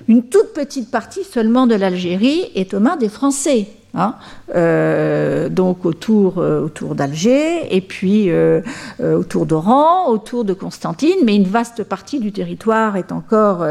[0.08, 3.68] une toute petite partie seulement de l'Algérie est aux mains des Français.
[3.92, 4.14] Hein,
[4.54, 8.60] euh, donc autour, euh, autour d'Alger, et puis euh,
[9.00, 13.66] autour d'Oran, autour de Constantine, mais une vaste partie du territoire est encore,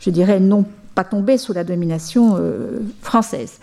[0.00, 2.38] je dirais, non pas tombée sous la domination
[3.00, 3.58] française.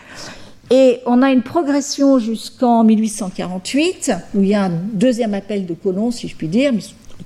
[0.72, 5.74] Et on a une progression jusqu'en 1848, où il y a un deuxième appel de
[5.74, 6.72] colons, si je puis dire,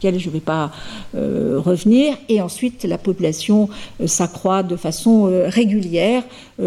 [0.02, 0.72] je ne vais pas
[1.16, 2.16] euh, revenir.
[2.30, 3.70] Et ensuite, la population
[4.02, 6.24] euh, s'accroît de façon euh, régulière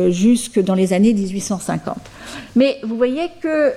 [0.09, 1.97] jusque dans les années 1850.
[2.55, 3.73] Mais vous voyez que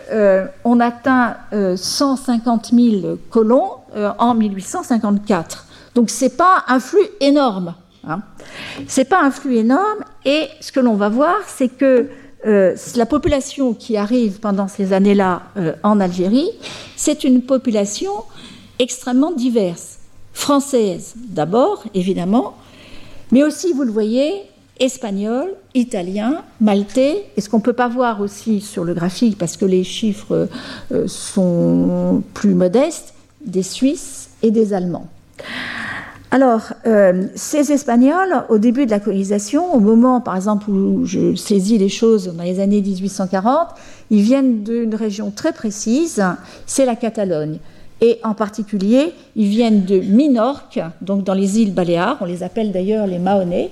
[0.63, 3.71] on atteint 150 000 colons
[4.19, 5.65] en 1854.
[5.95, 7.73] Donc c'est pas un flux énorme.
[8.07, 8.21] Hein.
[8.87, 10.03] C'est pas un flux énorme.
[10.23, 12.09] Et ce que l'on va voir, c'est que
[12.43, 15.43] la population qui arrive pendant ces années-là
[15.83, 16.49] en Algérie,
[16.95, 18.11] c'est une population
[18.79, 19.99] extrêmement diverses.
[20.33, 22.55] Françaises d'abord, évidemment,
[23.31, 24.43] mais aussi, vous le voyez,
[24.79, 29.57] espagnol, italien, maltais, et ce qu'on ne peut pas voir aussi sur le graphique parce
[29.57, 30.49] que les chiffres
[30.91, 33.13] euh, sont plus modestes,
[33.45, 35.07] des Suisses et des Allemands.
[36.33, 41.35] Alors, euh, ces Espagnols, au début de la colonisation, au moment, par exemple, où je
[41.35, 43.67] saisis les choses dans les années 1840,
[44.09, 46.23] ils viennent d'une région très précise,
[46.65, 47.59] c'est la Catalogne.
[48.01, 52.71] Et en particulier, ils viennent de Minorque, donc dans les îles Baléares, on les appelle
[52.71, 53.69] d'ailleurs les Mahonnais.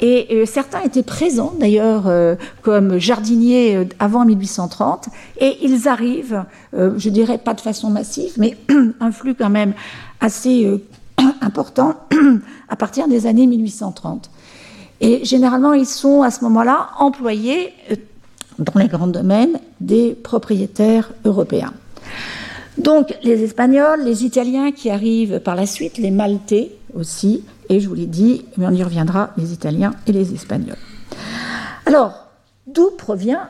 [0.00, 5.08] Et euh, certains étaient présents d'ailleurs euh, comme jardiniers avant 1830.
[5.40, 8.56] Et ils arrivent, je dirais pas de façon massive, mais
[9.00, 9.72] un flux quand même
[10.20, 10.80] assez
[11.40, 11.94] important
[12.68, 14.30] à partir des années 1830.
[15.00, 17.96] Et généralement, ils sont à ce moment-là employés euh,
[18.58, 21.72] dans les grands domaines des propriétaires européens.
[22.76, 27.88] Donc les Espagnols, les Italiens qui arrivent par la suite, les Maltais aussi, et je
[27.88, 30.78] vous l'ai dit, mais on y reviendra, les Italiens et les Espagnols.
[31.86, 32.26] Alors,
[32.66, 33.48] d'où provient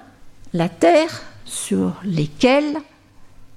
[0.54, 2.76] la terre sur lesquelles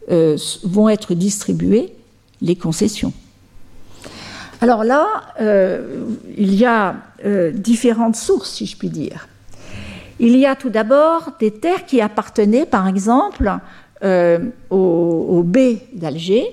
[0.10, 1.93] euh, vont être distribuées
[2.41, 3.13] les concessions?
[4.62, 5.08] Alors là,
[5.41, 6.06] euh,
[6.38, 6.95] il y a
[7.26, 9.28] euh, différentes sources, si je puis dire.
[10.19, 13.52] Il y a tout d'abord des terres qui appartenaient, par exemple,
[14.04, 14.38] euh,
[14.69, 16.45] au, B d'Alger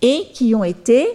[0.00, 1.06] et qui ont été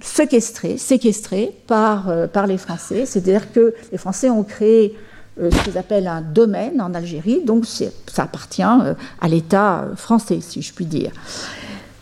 [0.00, 3.06] séquestrées, séquestrées par, par les Français.
[3.06, 4.98] C'est-à-dire que les Français ont créé
[5.40, 10.74] ce qu'ils appellent un domaine en Algérie, donc ça appartient à l'État français, si je
[10.74, 11.12] puis dire.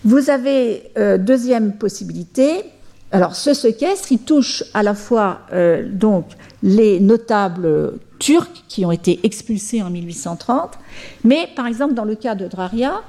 [0.05, 2.65] Vous avez, deuxième possibilité,
[3.11, 6.27] alors, ce séquestre, il touche à la fois euh, donc
[6.63, 10.73] les notables turcs qui ont été expulsés en 1830,
[11.25, 13.01] mais par exemple dans le cas de Draria,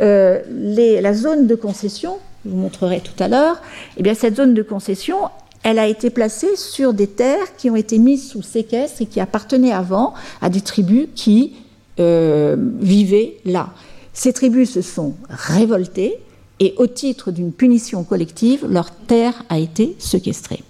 [0.00, 3.62] euh, la zone de concession, je vous montrerai tout à l'heure,
[3.96, 5.16] eh bien cette zone de concession,
[5.62, 9.20] elle a été placée sur des terres qui ont été mises sous séquestre et qui
[9.20, 11.54] appartenaient avant à des tribus qui
[12.00, 13.70] euh, vivaient là.
[14.12, 16.18] Ces tribus se sont révoltées,
[16.60, 20.62] et au titre d'une punition collective, leur terre a été séquestrée.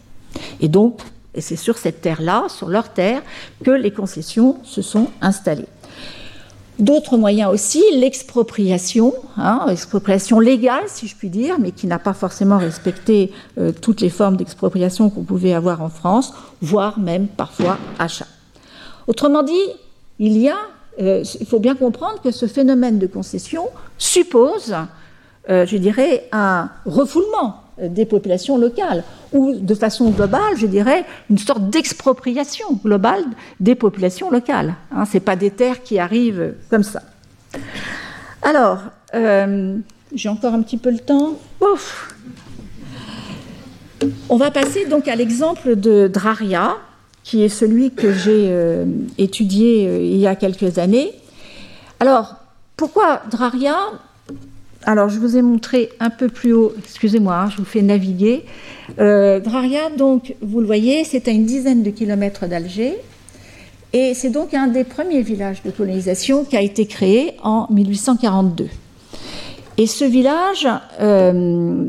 [0.60, 1.00] Et donc,
[1.38, 3.22] c'est sur cette terre-là, sur leur terre,
[3.64, 5.68] que les concessions se sont installées.
[6.78, 12.12] D'autres moyens aussi, l'expropriation, hein, expropriation légale si je puis dire, mais qui n'a pas
[12.12, 17.78] forcément respecté euh, toutes les formes d'expropriation qu'on pouvait avoir en France, voire même parfois
[17.98, 18.28] achat.
[19.08, 19.52] Autrement dit,
[20.20, 20.56] il y a,
[21.00, 23.64] euh, il faut bien comprendre que ce phénomène de concession
[23.96, 24.72] suppose
[25.48, 31.38] euh, je dirais, un refoulement des populations locales, ou de façon globale, je dirais, une
[31.38, 33.24] sorte d'expropriation globale
[33.60, 34.74] des populations locales.
[34.90, 37.02] Hein, Ce n'est pas des terres qui arrivent comme ça.
[38.42, 38.80] Alors,
[39.14, 39.76] euh,
[40.12, 41.34] j'ai encore un petit peu le temps.
[44.28, 46.76] On va passer donc à l'exemple de Draria,
[47.22, 48.86] qui est celui que j'ai euh,
[49.18, 51.12] étudié il y a quelques années.
[52.00, 52.36] Alors,
[52.76, 53.76] pourquoi Draria?
[54.88, 58.46] Alors, je vous ai montré un peu plus haut, excusez-moi, hein, je vous fais naviguer.
[58.98, 62.94] Euh, Draria, donc, vous le voyez, c'est à une dizaine de kilomètres d'Alger.
[63.92, 68.68] Et c'est donc un des premiers villages de colonisation qui a été créé en 1842.
[69.76, 70.66] Et ce village,
[71.02, 71.84] euh,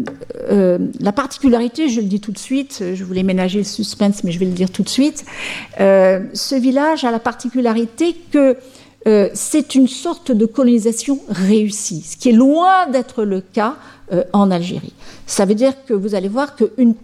[0.51, 4.33] euh, la particularité, je le dis tout de suite, je voulais ménager le suspense, mais
[4.33, 5.23] je vais le dire tout de suite,
[5.77, 8.57] ce village a la particularité que
[9.07, 13.75] euh, c'est une sorte de colonisation réussie, ce qui est loin d'être le cas
[14.11, 14.93] euh, en Algérie.
[15.25, 16.95] Ça veut dire que vous allez voir qu'une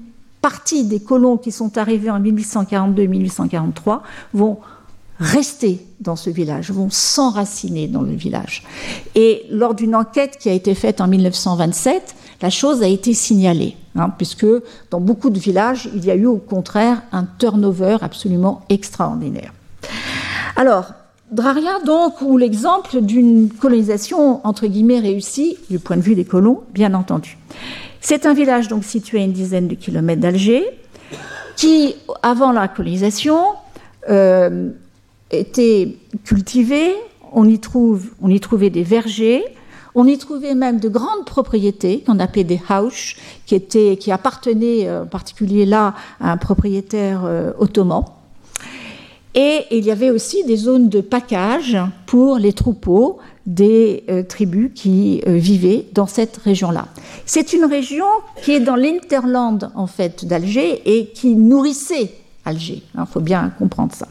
[0.41, 4.01] partie des colons qui sont arrivés en 1842-1843
[4.33, 4.57] vont
[5.19, 8.63] rester dans ce village, vont s'enraciner dans le village.
[9.15, 13.77] Et lors d'une enquête qui a été faite en 1927, la chose a été signalée,
[13.95, 14.45] hein, puisque
[14.91, 19.53] dans beaucoup de villages, il y a eu au contraire un turnover absolument extraordinaire.
[20.57, 20.91] Alors,
[21.31, 26.61] Draria, donc, ou l'exemple d'une colonisation, entre guillemets, réussie, du point de vue des colons,
[26.71, 27.37] bien entendu.
[27.99, 30.63] C'est un village, donc, situé à une dizaine de kilomètres d'Alger,
[31.55, 33.39] qui, avant la colonisation,
[34.09, 34.69] euh,
[35.31, 36.93] était cultivé,
[37.33, 39.43] on y, trouvait des vergers,
[39.95, 45.65] on y trouvait même de grandes propriétés qu'on appelait des haush, qui, appartenaient en particulier
[45.65, 48.03] là à un propriétaire euh, ottoman.
[49.35, 54.71] Et il y avait aussi des zones de package pour les troupeaux des euh, tribus
[54.73, 56.87] qui euh, vivaient dans cette région-là.
[57.25, 58.05] C'est une région
[58.41, 62.11] qui est dans l'interland en fait d'Alger et qui nourrissait
[62.45, 62.81] Alger.
[62.93, 64.07] Il hein, faut bien comprendre ça.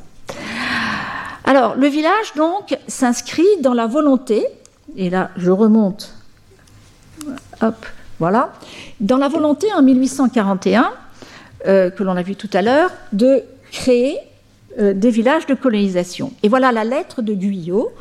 [1.44, 4.46] Alors le village donc s'inscrit dans la volonté,
[4.96, 6.14] et là je remonte,
[7.60, 7.87] hop,
[8.18, 8.52] voilà,
[9.00, 10.92] dans la volonté en 1841
[11.66, 14.16] euh, que l'on a vu tout à l'heure de créer
[14.79, 16.33] des villages de colonisation.
[16.42, 17.92] Et voilà la lettre de Guyot.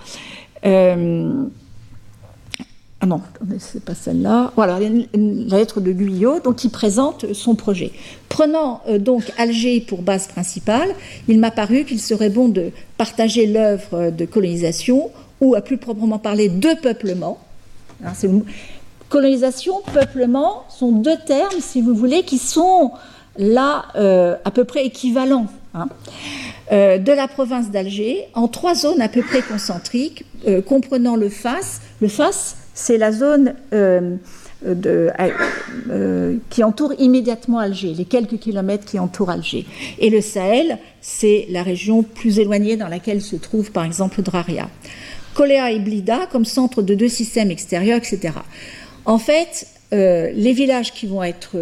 [3.03, 3.19] Ah non,
[3.59, 4.53] c'est pas celle-là.
[4.55, 7.91] Voilà, la lettre de Guyot, donc il présente son projet.
[8.30, 10.95] Prenant euh, donc Alger pour base principale,
[11.28, 15.11] il m'a paru qu'il serait bon de partager l'œuvre de colonisation,
[15.41, 17.39] ou à plus proprement parler de peuplement.
[19.09, 22.93] Colonisation, peuplement sont deux termes, si vous voulez, qui sont
[23.38, 25.47] là euh, à peu près équivalents.
[25.74, 25.88] Hein.
[26.71, 30.26] Euh, de la province d'Alger en trois zones à peu près concentriques,
[30.67, 31.82] comprenant le FAS.
[32.01, 33.55] Le FAS, c'est la zone
[34.65, 35.11] euh,
[35.89, 39.65] euh, qui entoure immédiatement Alger, les quelques kilomètres qui entourent Alger.
[39.99, 44.69] Et le Sahel, c'est la région plus éloignée dans laquelle se trouve par exemple Draria.
[45.34, 48.36] Koléa et Blida comme centre de deux systèmes extérieurs, etc.
[49.05, 51.55] En fait, euh, les villages qui vont être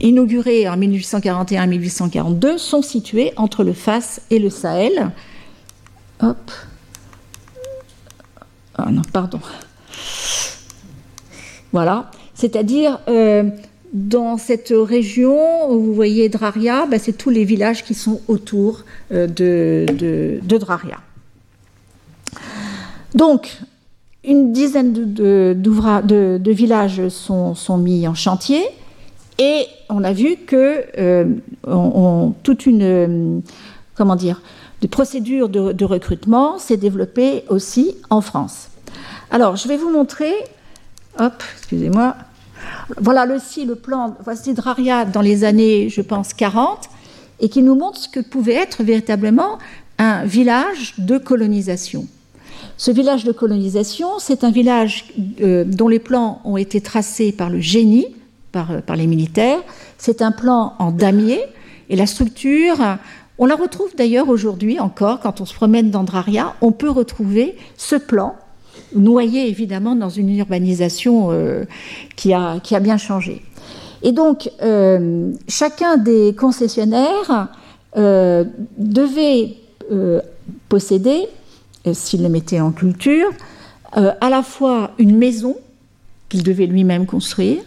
[0.00, 5.10] inaugurés en 1841-1842 sont situés entre le Fas et le Sahel.
[6.20, 6.50] Hop.
[8.76, 9.40] Ah non, pardon.
[11.72, 13.44] Voilà, c'est-à-dire euh,
[13.92, 19.26] dans cette région, vous voyez Draria, ben, c'est tous les villages qui sont autour euh,
[19.26, 20.98] de, Draria.
[23.14, 23.60] Donc,
[24.24, 28.62] une dizaine de, villages sont, mis en chantier
[29.38, 33.42] et on a vu que euh, toute une,
[33.94, 34.42] comment dire,
[34.82, 38.70] de procédure de recrutement s'est développée aussi en France.
[39.30, 40.32] Alors, je vais vous montrer.
[41.18, 42.16] Hop, excusez-moi.
[43.00, 46.90] Voilà aussi le plan, voici Draria dans les années, je pense, 40,
[47.40, 49.58] et qui nous montre ce que pouvait être véritablement
[49.98, 52.06] un village de colonisation.
[52.76, 57.50] Ce village de colonisation, c'est un village euh, dont les plans ont été tracés par
[57.50, 58.06] le génie,
[58.52, 59.58] par, euh, par les militaires.
[59.98, 61.40] C'est un plan en damier,
[61.88, 62.78] et la structure,
[63.38, 67.56] on la retrouve d'ailleurs aujourd'hui encore, quand on se promène dans Draria, on peut retrouver
[67.76, 68.34] ce plan
[68.94, 71.64] noyé évidemment dans une urbanisation euh,
[72.16, 73.42] qui, a, bien changé.
[74.02, 74.50] Et donc,
[75.48, 77.48] chacun des concessionnaires
[77.94, 79.56] devait
[80.70, 81.28] posséder,
[81.92, 83.30] s'il le mettait en culture,
[83.92, 85.56] à la fois une maison
[86.28, 87.62] qu'il devait lui-même construire,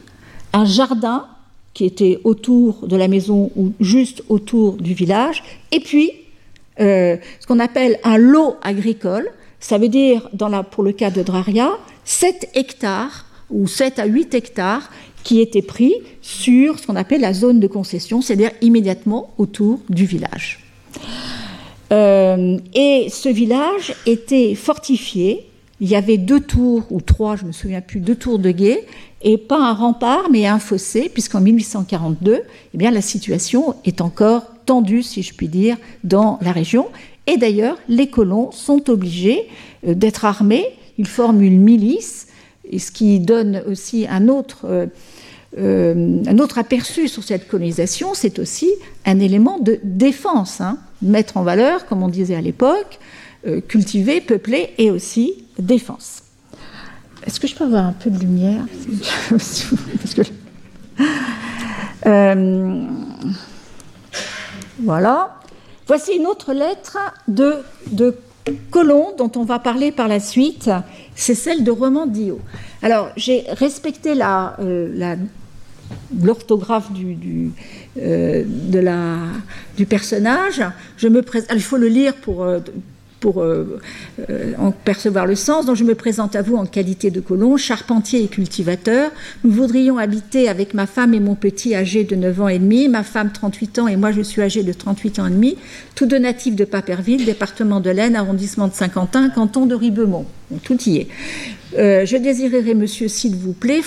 [0.53, 1.26] un jardin
[1.74, 6.11] qui était autour de la maison ou juste autour du village, et puis
[6.78, 10.30] ce qu'on appelle un lot agricole, ça veut dire,
[10.72, 11.72] pour le cas de Draria,
[12.05, 14.89] 7 hectares ou 7 à 8 hectares
[15.24, 20.05] qui étaient pris sur ce qu'on appelle la zone de concession, c'est-à-dire immédiatement autour du
[20.05, 20.59] village.
[21.93, 25.45] Euh, et ce village était fortifié.
[25.79, 28.51] Il y avait deux tours, ou trois, je ne me souviens plus, deux tours de
[28.51, 28.85] guet,
[29.21, 32.41] et pas un rempart, mais un fossé, puisqu'en 1842,
[32.73, 36.87] eh bien, la situation est encore tendue, si je puis dire, dans la région.
[37.27, 39.47] Et d'ailleurs, les colons sont obligés
[39.87, 40.65] euh, d'être armés,
[40.97, 42.27] ils forment une milice,
[42.75, 44.89] ce qui donne aussi un autre,
[45.57, 48.71] euh, un autre aperçu sur cette colonisation, c'est aussi
[49.05, 50.77] un élément de défense, hein.
[51.04, 52.99] Mettre en valeur, comme on disait à l'époque,
[53.68, 56.24] cultiver, peupler et aussi défense.
[57.26, 58.66] Est-ce que je peux avoir un peu de lumière
[64.80, 65.39] Voilà.
[65.88, 66.97] Voici une autre lettre
[67.28, 67.58] de,
[67.91, 68.16] de
[68.72, 70.70] Colomb dont on va parler par la suite.
[71.16, 72.39] C'est celle de Roman Dio.
[72.82, 75.16] Alors, j'ai respecté la, euh,
[76.22, 77.51] l'orthographe du, du,
[78.01, 79.17] euh, de la,
[79.77, 80.63] du personnage.
[80.97, 81.21] Je me
[81.53, 82.59] il faut le lire pour, euh,
[83.19, 83.79] pour euh,
[84.57, 85.67] en percevoir le sens.
[85.67, 89.11] Donc je me présente à vous en qualité de colon, charpentier et cultivateur.
[89.43, 92.89] Nous voudrions habiter avec ma femme et mon petit âgé de 9 ans et demi,
[92.89, 95.55] ma femme 38 ans et moi je suis âgé de 38 ans et demi,
[95.93, 100.25] tous deux natifs de Paperville, département de l'Aisne, arrondissement de Saint-Quentin, canton de Ribemont.
[100.63, 101.07] tout y est.
[101.78, 103.82] Euh, je désirerais, monsieur, s'il vous plaît,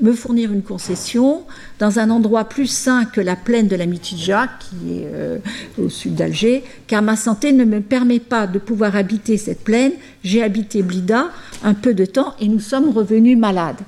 [0.00, 1.42] me fournir une concession
[1.78, 5.38] dans un endroit plus sain que la plaine de la Mitidja, qui est euh,
[5.78, 9.92] au sud d'Alger, car ma santé ne me permet pas de pouvoir habiter cette plaine.
[10.22, 11.30] J'ai habité Blida
[11.62, 13.80] un peu de temps et nous sommes revenus malades.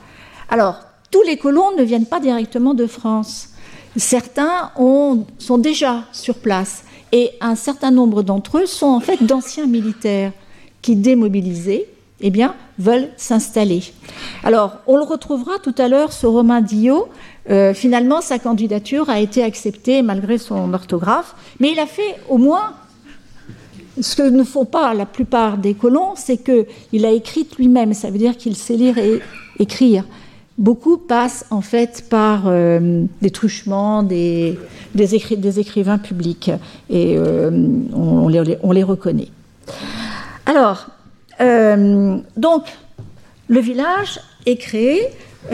[0.48, 0.80] Alors,
[1.10, 3.50] tous les colons ne viennent pas directement de France.
[3.96, 4.70] Certains
[5.38, 10.32] sont déjà sur place et un certain nombre d'entre eux sont en fait d'anciens militaires
[10.82, 11.86] qui, démobilisés,
[12.20, 13.82] eh bien, veulent s'installer.
[14.42, 17.08] Alors, on le retrouvera tout à l'heure, ce Romain Dio.
[17.50, 22.38] Euh, finalement, sa candidature a été acceptée malgré son orthographe, mais il a fait au
[22.38, 22.74] moins
[24.00, 27.94] ce que ne font pas la plupart des colons, c'est qu'il a écrit lui-même.
[27.94, 29.20] Ça veut dire qu'il sait lire et
[29.58, 30.04] écrire.
[30.58, 34.58] beaucoup passent en fait par euh, des truchements des,
[34.96, 36.50] écrivains publics
[36.90, 37.50] et euh,
[37.92, 39.28] on, les, reconnaît.
[40.44, 40.88] Alors,
[41.40, 42.64] euh, donc,
[43.48, 45.08] le village est créé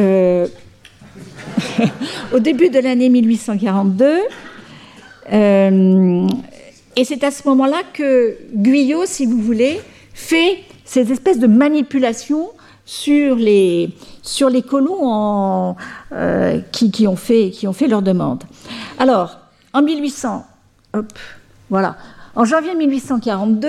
[2.32, 4.20] au début de l'année 1842
[6.96, 9.80] et c'est à ce moment-là que Guyot, si vous voulez,
[10.12, 12.50] fait ces espèces de manipulations
[12.84, 13.90] sur les,
[14.22, 15.74] sur les colons
[16.12, 18.44] euh, qui, ont fait, qui ont fait leur demande.
[18.98, 19.38] Alors,
[19.72, 20.44] en 1800,
[21.70, 21.96] voilà,
[22.34, 23.68] en janvier 1842,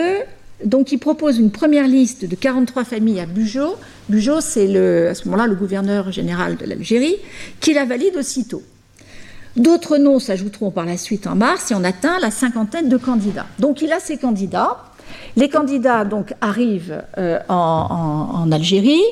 [0.65, 3.75] donc il propose une première liste de 43 familles à Bugeaud.
[4.09, 4.67] Bugeaud, c'est
[5.07, 7.15] à ce moment-là le gouverneur général de l'Algérie,
[7.59, 8.61] qui la valide aussitôt.
[9.55, 13.45] D'autres noms s'ajouteront par la suite en mars et on atteint la cinquantaine de candidats.
[13.59, 14.77] Donc il a ses candidats.
[15.35, 16.07] Les candidats
[16.41, 19.03] arrivent euh, en, Algérie,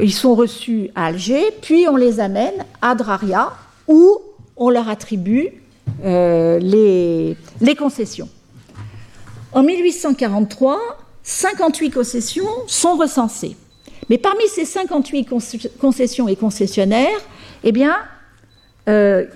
[0.00, 3.52] ils sont reçus à Alger, puis on les amène à Draria
[3.86, 4.18] où
[4.56, 5.48] on leur attribue
[6.04, 8.28] euh, les concessions.
[9.54, 10.78] En 1843,
[11.22, 13.56] 58 concessions sont recensées.
[14.08, 15.28] Mais parmi ces 58
[15.78, 17.20] concessions et concessionnaires,
[17.62, 17.96] eh bien,
[18.88, 19.26] euh,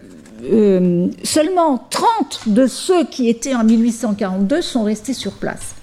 [1.23, 5.75] seulement 30 de ceux qui étaient en 1842 sont restés sur place.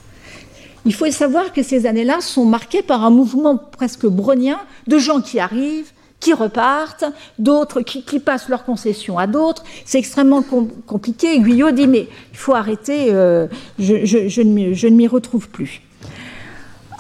[0.85, 5.21] Il faut savoir que ces années-là sont marquées par un mouvement presque brownien de gens
[5.21, 5.92] qui arrivent,
[6.23, 7.03] qui repartent,
[7.37, 9.63] d'autres qui, passent leurs concessions à d'autres.
[9.85, 10.43] C'est extrêmement
[10.87, 11.37] compliqué.
[11.39, 13.47] Guyot dit mais il faut arrêter, euh,
[13.77, 14.41] je, je
[14.87, 15.81] ne m'y retrouve plus.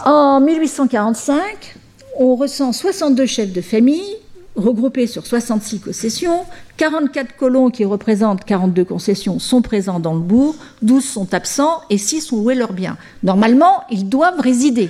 [0.05, 1.77] En 1845,
[2.19, 4.17] on ressent 62 chefs de famille,
[4.57, 6.41] regroupés sur 66 concessions.
[6.75, 11.97] 44 colons qui représentent 42 concessions sont présents dans le bourg, 12 sont absents et
[11.97, 12.97] 6 ont loué leurs biens.
[13.23, 14.89] Normalement, ils doivent résider.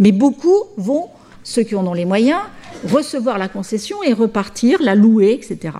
[0.00, 1.08] Mais beaucoup vont,
[1.46, 2.40] ceux qui en ont les moyens,
[2.92, 5.76] recevoir la concession et repartir, la louer, etc.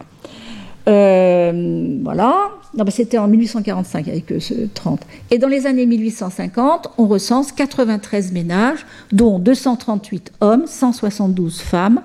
[0.88, 2.50] Euh, voilà.
[2.90, 5.00] C'était en 1845 avec ce 30.
[5.32, 12.00] Et dans les années 1850, on recense 93 ménages, dont 238 hommes, 172 femmes.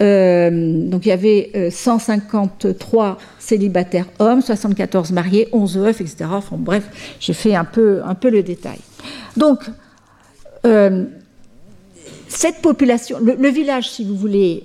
[0.00, 6.30] Euh, donc il y avait 153 euh, célibataires hommes, 74 mariés, 11 veufs, etc.
[6.30, 8.78] Enfin, bref, j'ai fait un peu, un peu le détail.
[9.36, 9.64] Donc,
[10.64, 11.04] euh,
[12.28, 14.64] cette population, le, village, si vous voulez,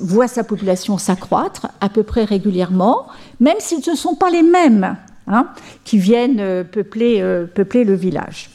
[0.00, 3.06] voit sa population s'accroître à peu près régulièrement,
[3.40, 4.96] même si ce ne sont pas les mêmes
[5.26, 5.48] hein,
[5.84, 7.22] qui viennent peupler,
[7.54, 8.50] peupler le village.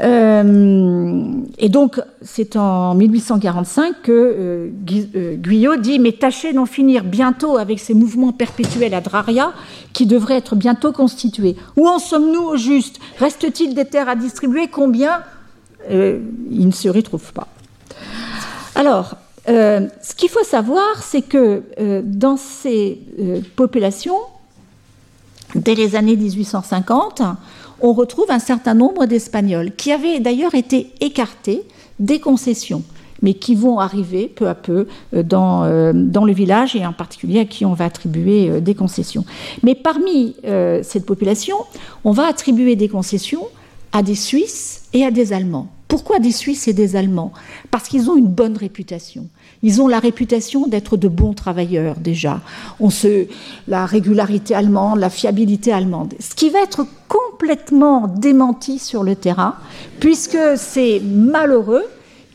[0.00, 1.22] Euh,
[1.58, 4.70] et donc, c'est en 1845 que euh,
[5.14, 9.52] euh, Guyot dit Mais tâchez d'en finir bientôt avec ces mouvements perpétuels à Draria
[9.92, 11.56] qui devraient être bientôt constitués.
[11.76, 13.00] Où en sommes-nous au juste?
[13.18, 14.68] Reste-t-il des terres à distribuer?
[14.68, 15.20] Combien
[15.90, 17.48] Il ne se retrouve pas.
[18.74, 19.16] Alors,
[19.46, 21.62] ce qu'il faut savoir, c'est que
[22.04, 23.00] dans ces
[23.56, 24.18] populations,
[25.54, 27.22] dès les années 1850,
[27.80, 31.62] on retrouve un certain nombre d'Espagnols qui avaient d'ailleurs été écartés
[31.98, 32.82] des concessions
[33.22, 36.92] mais qui vont arriver peu à peu euh, dans, euh, dans le village et en
[36.92, 39.24] particulier à qui on va attribuer euh, des concessions.
[39.62, 40.34] Mais parmi
[40.82, 41.56] cette population,
[42.04, 43.46] on va attribuer des concessions
[43.92, 45.68] à des Suisses et à des Allemands.
[45.88, 47.32] Pourquoi des Suisses et des Allemands
[47.70, 49.28] Parce qu'ils ont une bonne réputation.
[49.62, 52.40] Ils ont la réputation d'être de bons travailleurs déjà.
[52.80, 53.26] On se,
[53.68, 56.14] la régularité allemande, la fiabilité allemande.
[56.18, 59.56] Ce qui va être complètement démenti sur le terrain,
[60.00, 61.84] puisque c'est malheureux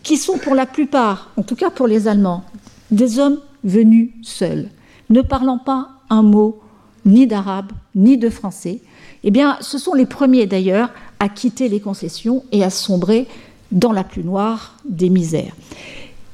[0.03, 2.43] qui sont pour la plupart, en tout cas pour les Allemands,
[2.91, 4.69] des hommes venus seuls,
[5.09, 6.61] ne parlant pas un mot
[7.05, 8.81] ni d'arabe ni de français.
[9.23, 10.89] Eh bien, ce sont les premiers d'ailleurs
[11.19, 13.27] à quitter les concessions et à sombrer
[13.71, 15.55] dans la plus noire des misères.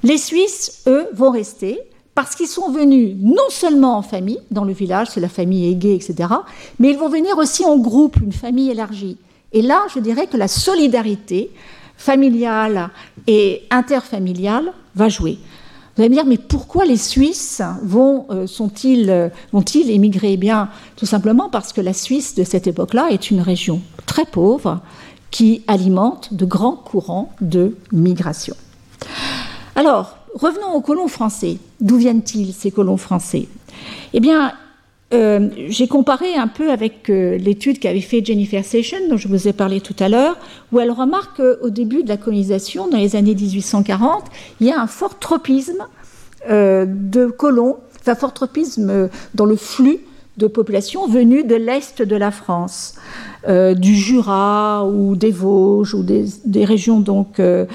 [0.03, 1.79] Les Suisses, eux, vont rester
[2.15, 5.93] parce qu'ils sont venus non seulement en famille, dans le village, c'est la famille aiguë,
[5.93, 6.29] etc.,
[6.79, 9.17] mais ils vont venir aussi en groupe, une famille élargie.
[9.51, 11.51] Et là, je dirais que la solidarité
[11.97, 12.89] familiale
[13.27, 15.37] et interfamiliale va jouer.
[15.95, 20.33] Vous allez me dire, mais pourquoi les Suisses euh, euh, vont-ils émigrer?
[20.33, 24.25] Eh bien, tout simplement parce que la Suisse de cette époque-là est une région très
[24.25, 24.79] pauvre
[25.29, 28.55] qui alimente de grands courants de migration.
[29.75, 31.57] Alors, revenons aux colons français.
[31.79, 33.47] D'où viennent-ils ces colons français?
[34.13, 34.53] Eh bien,
[35.13, 39.47] euh, j'ai comparé un peu avec euh, l'étude qu'avait fait Jennifer Session, dont je vous
[39.47, 40.37] ai parlé tout à l'heure,
[40.71, 44.25] où elle remarque qu'au début de la colonisation, dans les années 1840,
[44.59, 45.85] il y a un fort tropisme
[46.49, 49.99] euh, de colons, enfin fort tropisme dans le flux
[50.37, 52.95] de populations venues de l'est de la France,
[53.47, 57.67] du Jura ou des Vosges ou des, des régions donc de,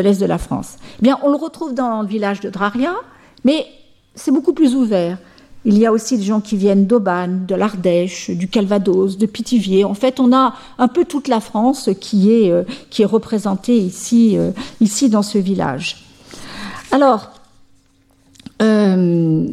[0.00, 0.76] l'Est de la France.
[0.98, 2.94] Eh bien, on le retrouve dans le village de Draria,
[3.44, 3.66] mais
[4.14, 5.18] c'est beaucoup plus ouvert.
[5.64, 9.84] Il y a aussi des gens qui viennent d'Aubagne, de l'Ardèche, du Calvados, de Pithiviers.
[9.84, 13.76] En fait, on a un peu toute la France qui est, euh, qui est représentée
[13.76, 14.50] ici, euh,
[14.80, 16.04] ici dans ce village.
[16.90, 17.30] Alors,
[18.60, 19.46] euh,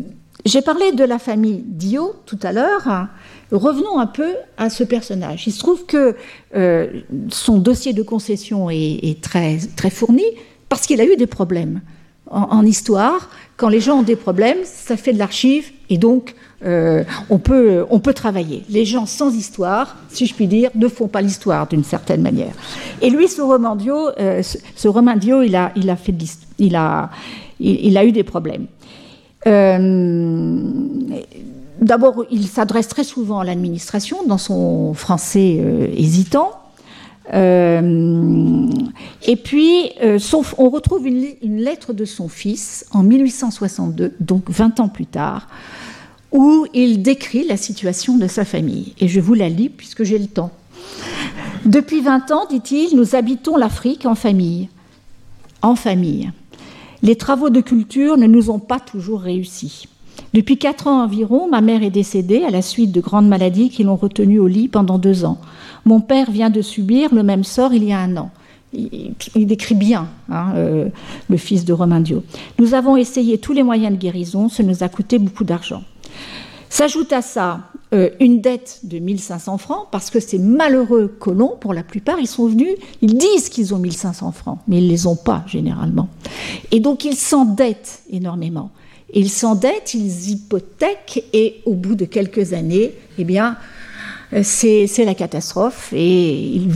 [0.45, 3.07] j'ai parlé de la famille Dio tout à l'heure.
[3.51, 5.45] Revenons un peu à ce personnage.
[5.45, 6.16] Il se trouve que
[7.32, 10.24] son dossier de concession est, très, très fourni
[10.70, 11.82] parce qu'il a eu des problèmes
[12.30, 13.30] en, histoire,
[13.60, 16.34] quand les gens ont des problèmes, ça fait de l'archive et donc
[16.66, 18.64] euh, on, peut, on peut travailler.
[18.70, 22.53] Les gens sans histoire, si je puis dire, ne font pas l'histoire d'une certaine manière.
[23.01, 26.16] Et lui, ce Romandio, euh, ce, Romandio il a, il a fait
[26.57, 27.10] il a,
[27.60, 28.66] il, a eu des problèmes.
[29.45, 30.62] Euh,
[31.82, 35.60] d'abord, il s'adresse très souvent à l'administration dans son français
[35.97, 36.51] hésitant.
[37.34, 38.68] Euh,
[39.24, 40.20] et puis, euh,
[40.58, 45.48] on retrouve une, lettre de son fils en 1862, donc 20 ans plus tard,
[46.32, 48.94] où il décrit la situation de sa famille.
[49.00, 50.52] Et je vous la lis puisque j'ai le temps.
[51.66, 54.70] Depuis 20 ans, dit-il, nous habitons l'Afrique en famille.
[55.62, 56.32] En famille.
[57.02, 59.88] Les travaux de culture ne nous ont pas toujours réussi.
[60.34, 63.84] Depuis quatre ans environ, ma mère est décédée à la suite de grandes maladies qui
[63.84, 65.40] l'ont retenue au lit pendant deux ans.
[65.86, 68.32] Mon père vient de subir le même sort il y a un an.
[68.72, 70.90] Il, décrit bien hein, euh,
[71.28, 72.24] le fils de Romain Dio.
[72.60, 75.82] Nous avons essayé tous les moyens de guérison, ça nous a coûté beaucoup d'argent.
[76.70, 77.62] S'ajoute à ça
[77.94, 82.28] euh, une dette de 1500 francs, parce que ces malheureux colons, pour la plupart, ils
[82.28, 86.08] sont venus, ils disent qu'ils ont 1500 francs, mais ils ne les ont pas généralement.
[86.72, 88.70] Et donc ils s'endettent énormément.
[89.12, 93.58] Ils s'endettent, ils hypothèquent, et au bout de quelques années, eh bien,
[94.44, 96.70] c'est la catastrophe et ils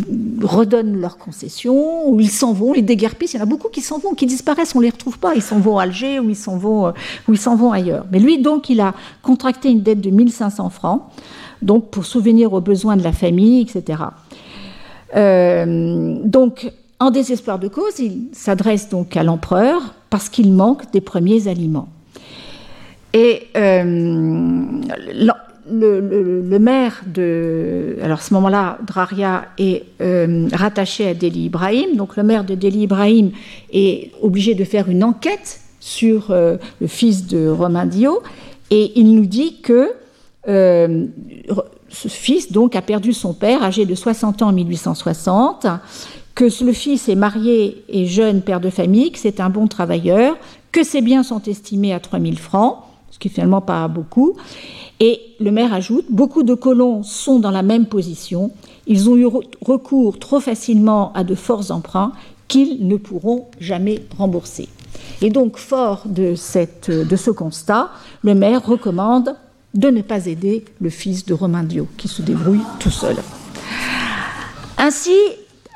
[0.43, 3.33] redonnent leurs concessions ou ils s'en vont, ils déguerpissent.
[3.33, 5.35] Il y en a beaucoup qui s'en vont, qui disparaissent, on ne les retrouve pas.
[5.35, 6.91] Ils s'en vont à Alger ou ils s'en vont, euh,
[7.27, 8.05] ou ils s'en vont ailleurs.
[8.11, 11.03] Mais lui, donc, il a contracté une dette de 1500 francs,
[11.61, 14.01] donc pour souvenir aux besoins de la famille, etc.
[15.15, 21.01] Euh, donc, en désespoir de cause, il s'adresse donc à l'empereur parce qu'il manque des
[21.01, 21.89] premiers aliments.
[23.13, 23.43] Et
[25.69, 27.97] le, maire de.
[28.01, 31.95] Alors, à ce moment-là, Draria est euh, rattaché à Deli Ibrahim.
[31.95, 33.31] Donc, le maire de Deli Ibrahim
[33.71, 38.21] est obligé de faire une enquête sur euh, le fils de Romain Dio.
[38.71, 39.91] Et il nous dit que
[40.47, 41.05] euh,
[41.89, 45.67] ce fils, donc, a perdu son père, âgé de 60 ans en 1860,
[46.35, 50.35] que le fils est marié et jeune père de famille, que c'est un bon travailleur,
[50.71, 52.77] que ses biens sont estimés à 3000 francs,
[53.13, 54.35] ce qui est finalement pas beaucoup
[54.99, 58.51] et le maire ajoute, beaucoup de colons sont dans la même position,
[58.87, 59.27] ils ont eu
[59.61, 62.13] recours trop facilement à de forts emprunts
[62.47, 64.69] qu'ils ne pourront jamais rembourser.
[65.21, 67.89] Et donc, fort de, ce constat,
[68.23, 69.35] le maire recommande
[69.73, 73.17] de ne pas aider le fils de Romain Dio, qui se débrouille tout seul.
[74.77, 75.17] Ainsi,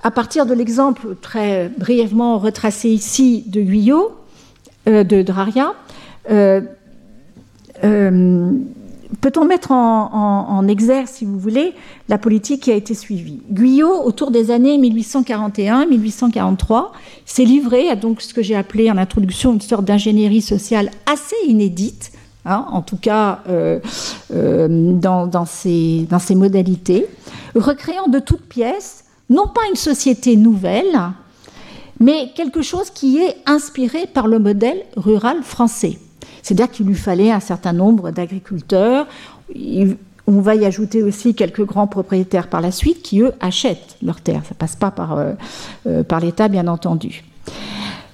[0.03, 4.15] à partir de l'exemple très brièvement retracé ici de Guyot,
[4.87, 5.73] euh, de Draria,
[6.29, 6.61] euh,
[7.83, 8.51] euh,
[9.21, 11.73] Peut-on mettre en, exergue, si vous voulez,
[12.09, 13.39] la politique qui a été suivie?
[13.49, 16.87] Guyot, autour des années 1841-1843,
[17.25, 21.37] s'est livré à donc ce que j'ai appelé en introduction une sorte d'ingénierie sociale assez
[21.47, 22.11] inédite,
[22.45, 23.79] hein, en tout cas euh,
[24.33, 27.07] euh, dans, dans ses modalités,
[27.55, 30.99] recréant de toutes pièces, non pas une société nouvelle,
[32.01, 35.97] mais quelque chose qui est inspiré par le modèle rural français.
[36.47, 39.05] C'est-à-dire qu'il lui fallait un certain nombre d'agriculteurs.
[39.53, 44.21] On va y ajouter aussi quelques grands propriétaires par la suite qui, eux, achètent leurs
[44.21, 44.43] terres.
[44.45, 45.33] Ça ne passe pas par, euh,
[45.87, 47.25] euh, par l'État, bien entendu.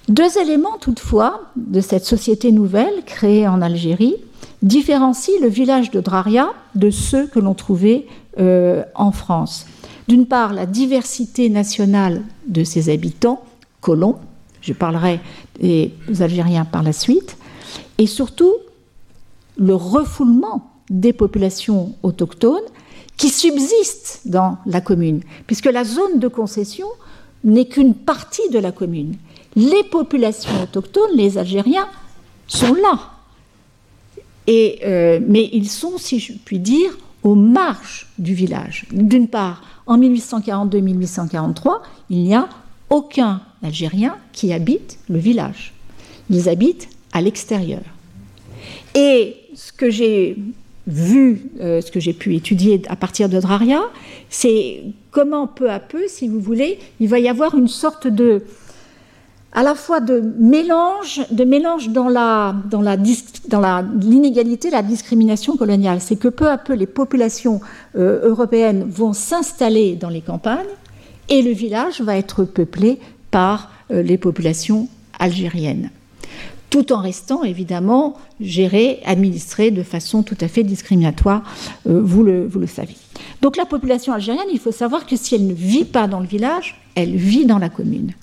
[0.09, 4.15] Deux éléments, toutefois, de cette société nouvelle créée en Algérie
[4.63, 8.07] différencient le village de Draria de ceux que l'on trouvait
[8.39, 9.67] euh, en France.
[10.07, 13.43] D'une part, la diversité nationale de ses habitants,
[13.79, 14.15] colons,
[14.61, 15.19] je parlerai
[15.59, 17.37] des Algériens par la suite,
[17.97, 18.53] et surtout
[19.57, 22.63] le refoulement des populations autochtones
[23.17, 26.87] qui subsistent dans la commune, puisque la zone de concession
[27.43, 29.15] n'est qu'une partie de la commune.
[29.55, 31.87] Les populations autochtones, les Algériens,
[32.47, 33.11] sont là.
[34.49, 38.85] Euh, mais ils sont, si je puis dire, aux marges du village.
[38.91, 42.49] D'une part, en 1842-1843, il n'y a
[42.89, 45.73] aucun Algérien qui habite le village.
[46.29, 47.81] Ils habitent à l'extérieur.
[48.95, 50.37] Et ce que j'ai
[50.85, 53.81] vu ce que j'ai pu étudier à partir de Draria,
[54.29, 58.43] c'est comment peu à peu, si vous voulez, il va y avoir une sorte de
[59.53, 65.55] à la fois de mélange, de mélange dans la dans la dans l'inégalité, la discrimination
[65.55, 66.01] coloniale.
[66.01, 67.61] C'est que peu à peu les populations
[67.95, 70.65] euh, européennes vont s'installer dans les campagnes
[71.29, 72.99] et le village va être peuplé
[73.29, 74.87] par euh, les populations
[75.19, 75.91] algériennes,
[76.73, 81.43] tout en restant évidemment géré, administré de façon tout à fait discriminatoire.
[81.87, 82.95] Euh, vous le savez.
[83.43, 86.25] Donc la population algérienne, il faut savoir que si elle ne vit pas dans le
[86.25, 88.13] village, elle vit dans la commune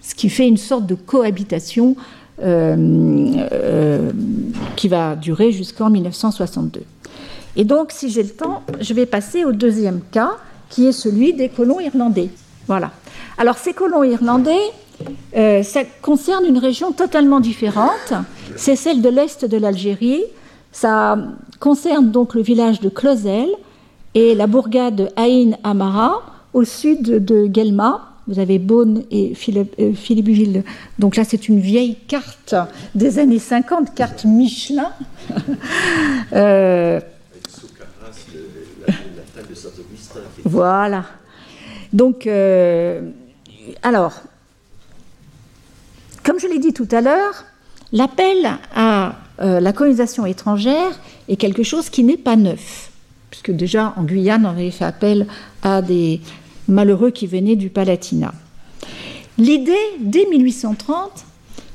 [0.00, 1.96] ce qui fait une sorte de cohabitation
[2.40, 2.76] euh,
[3.52, 4.10] euh,
[4.76, 6.82] qui va durer jusqu'en 1962.
[7.56, 10.32] Et donc, si j'ai le temps, je vais passer au deuxième cas,
[10.70, 12.30] qui est celui des colons irlandais.
[12.66, 12.92] Voilà.
[13.36, 14.60] Alors, ces colons irlandais,
[15.36, 18.12] euh, ça concerne une région totalement différente.
[18.56, 20.24] C'est celle de l'est de l'Algérie.
[20.72, 21.18] Ça
[21.60, 23.48] concerne donc le village de Clozel
[24.14, 26.22] et la bourgade de Aïn Amara,
[26.52, 29.32] au sud de Guelma, vous avez Beaune et
[29.80, 30.62] euh, Philippeville.
[30.98, 32.54] Donc là, c'est une vieille carte
[32.94, 34.92] des années 50, carte Michelin.
[36.34, 37.00] euh,
[40.44, 41.04] voilà.
[41.92, 43.10] Donc, euh,
[43.82, 44.20] alors,
[46.28, 47.46] comme je l'ai dit tout à l'heure,
[47.90, 52.90] l'appel à euh, la colonisation étrangère est quelque chose qui n'est pas neuf,
[53.30, 55.26] puisque déjà en Guyane, on avait fait appel
[55.62, 56.20] à des
[56.68, 58.34] malheureux qui venaient du Palatinat.
[59.38, 61.24] L'idée, dès 1830,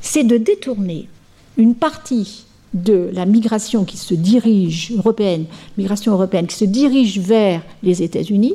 [0.02, 1.10] c'est de détourner
[1.58, 2.46] une partie
[2.76, 5.46] de la migration qui se dirige, européenne,
[5.80, 8.54] migration européenne, qui se dirige vers les États-Unis,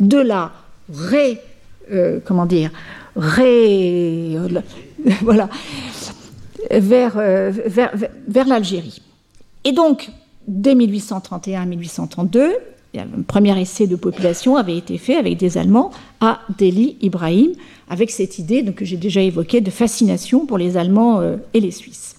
[0.00, 0.50] de la
[0.92, 1.38] ré,
[1.92, 2.72] euh, comment dire,
[3.14, 4.36] ré,
[5.22, 5.48] voilà,
[6.70, 7.92] vers, euh, vers,
[8.26, 9.02] vers l'Algérie.
[9.64, 10.10] Et donc,
[10.46, 12.52] dès 1831-1832,
[12.96, 15.90] un premier essai de population avait été fait avec des Allemands
[16.20, 17.52] à Delhi Ibrahim,
[17.88, 21.70] avec cette idée que j'ai déjà évoquée de fascination pour les Allemands euh, et les
[21.70, 22.16] Suisses.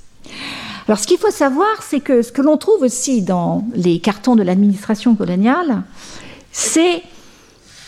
[0.87, 4.35] Alors ce qu'il faut savoir, c'est que ce que l'on trouve aussi dans les cartons
[4.35, 5.83] de l'administration coloniale,
[6.51, 7.03] c'est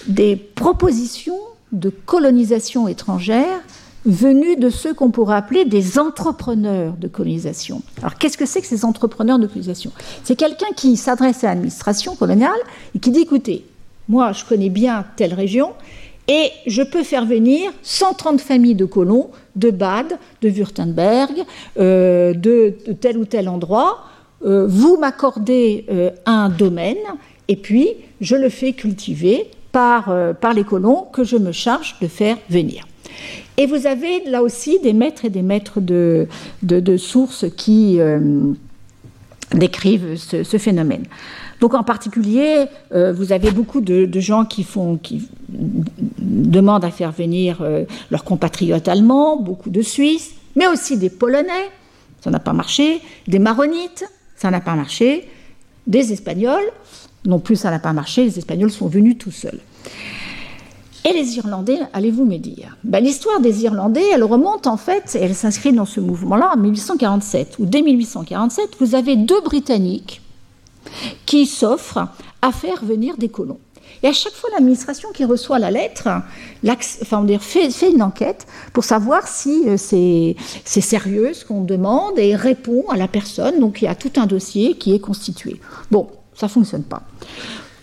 [0.08, 1.40] des propositions
[1.72, 3.62] de colonisation étrangère
[4.06, 7.82] venus de ceux qu'on pourrait appeler des entrepreneurs de colonisation.
[8.00, 9.92] Alors qu'est-ce que c'est que ces entrepreneurs de colonisation?
[10.24, 12.52] C'est quelqu'un qui s'adresse à l'administration coloniale
[12.96, 13.66] et qui dit, écoutez,
[14.10, 15.72] moi je connais bien telle région
[16.28, 21.44] et je peux faire venir 130 familles de colons de Bade, de Württemberg,
[21.80, 24.00] euh, de, tel ou tel endroit.
[24.44, 26.98] Euh, vous m'accordez euh, un domaine
[27.48, 27.90] et puis
[28.20, 30.14] je le fais cultiver par
[30.54, 32.86] les colons que je me charge de faire venir.
[33.58, 36.28] Et vous avez là aussi des maîtres et des maîtres de,
[36.98, 38.54] sources qui euh,
[39.54, 41.06] décrivent ce, phénomène.
[41.60, 44.66] Donc en particulier, euh, vous avez beaucoup de, gens qui
[46.20, 51.70] demandent à faire venir euh, leurs compatriotes allemands, beaucoup de Suisses, mais aussi des Polonais,
[52.22, 54.06] ça n'a pas marché, des Maronites,
[54.36, 55.28] ça n'a pas marché,
[55.88, 56.72] des Espagnols,
[57.26, 59.60] non plus ça n'a pas marché, les Espagnols sont venus tout seuls.
[61.04, 62.78] Et les Irlandais, allez-vous me dire?
[62.84, 67.56] Ben, L'histoire des Irlandais, elle remonte en fait, elle s'inscrit dans ce mouvement-là en 1847,
[67.58, 70.22] où dès 1847, vous avez deux Britanniques
[71.26, 72.08] qui s'offrent
[72.42, 73.60] à faire venir des colons.
[74.04, 76.08] Et à chaque fois, l'administration qui reçoit la lettre
[76.68, 80.36] enfin, on fait, fait, une enquête pour savoir si euh, c'est
[80.66, 83.60] sérieux ce qu'on demande et répond à la personne.
[83.60, 85.60] Donc il y a tout un dossier qui est constitué.
[85.92, 87.04] Bon, ça ne fonctionne pas.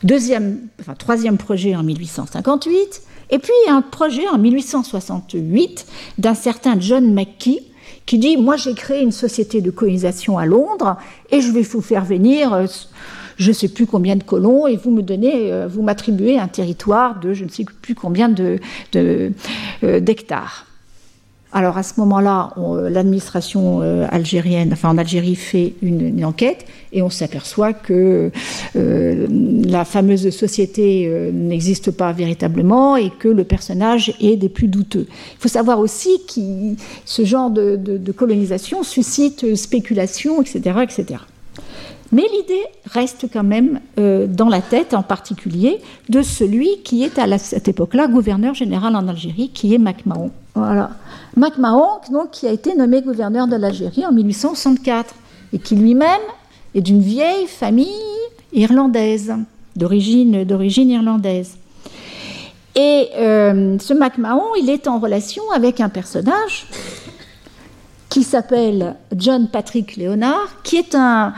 [0.03, 5.87] Deuxième, enfin, troisième projet en 1858, et puis un projet en 1868
[6.19, 7.61] d'un certain John McKee
[8.07, 10.97] qui dit Moi j'ai créé une société de colonisation à Londres
[11.31, 12.67] et je vais vous faire venir euh,
[13.39, 16.49] je ne sais plus combien de colons et vous me donnez, euh, vous m'attribuez un
[16.49, 18.59] territoire de je ne sais plus combien d'hectares.
[18.93, 19.33] De,
[19.85, 20.01] euh,
[21.53, 22.53] alors à ce moment-là,
[22.91, 28.31] l'administration euh, algérienne, enfin en Algérie, fait une, enquête et on s'aperçoit que
[28.77, 29.27] euh,
[29.65, 35.07] la fameuse société euh, n'existe pas véritablement et que le personnage est des plus douteux.
[35.09, 41.21] Il faut savoir aussi que ce genre de, colonisation suscite spéculation, etc., etc.
[42.11, 45.79] Mais l'idée reste quand même dans la tête, en particulier,
[46.09, 50.31] de celui qui est à cette époque-là gouverneur général en Algérie, qui est MacMahon.
[50.59, 50.91] Voilà.
[51.37, 52.01] MacMahon,
[52.33, 55.15] qui a été nommé gouverneur de l'Algérie en 1864
[55.53, 56.21] et qui lui-même
[56.75, 57.89] est d'une vieille famille
[58.53, 59.35] irlandaise,
[59.77, 61.57] d'origine, d'origine irlandaise.
[62.75, 66.67] Et euh, ce MacMahon, il est en relation avec un personnage
[68.09, 71.35] qui s'appelle John Patrick Leonard, qui est un,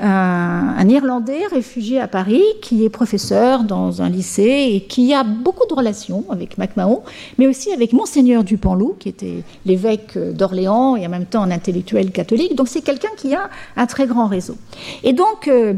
[0.00, 5.66] un, Irlandais réfugié à Paris qui est professeur dans un lycée et qui a beaucoup
[5.68, 7.02] de relations avec MacMahon,
[7.38, 12.10] mais aussi avec Monseigneur Dupanloup, qui était l'évêque d'Orléans et en même temps un intellectuel
[12.10, 12.54] catholique.
[12.54, 14.56] Donc c'est quelqu'un qui a un très grand réseau.
[15.04, 15.74] Et donc euh,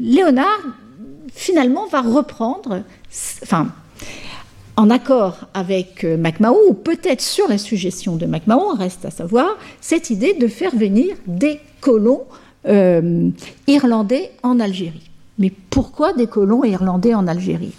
[0.00, 0.60] Léonard,
[1.32, 2.82] finalement, va reprendre,
[3.42, 3.68] enfin,
[4.76, 9.56] en accord avec euh, MacMahon, ou peut-être sur la suggestion de MacMahon, reste à savoir,
[9.80, 12.24] cette idée de faire venir des colons
[12.68, 13.30] euh,
[13.66, 15.10] irlandais en Algérie.
[15.38, 17.74] Mais pourquoi des colons irlandais en Algérie?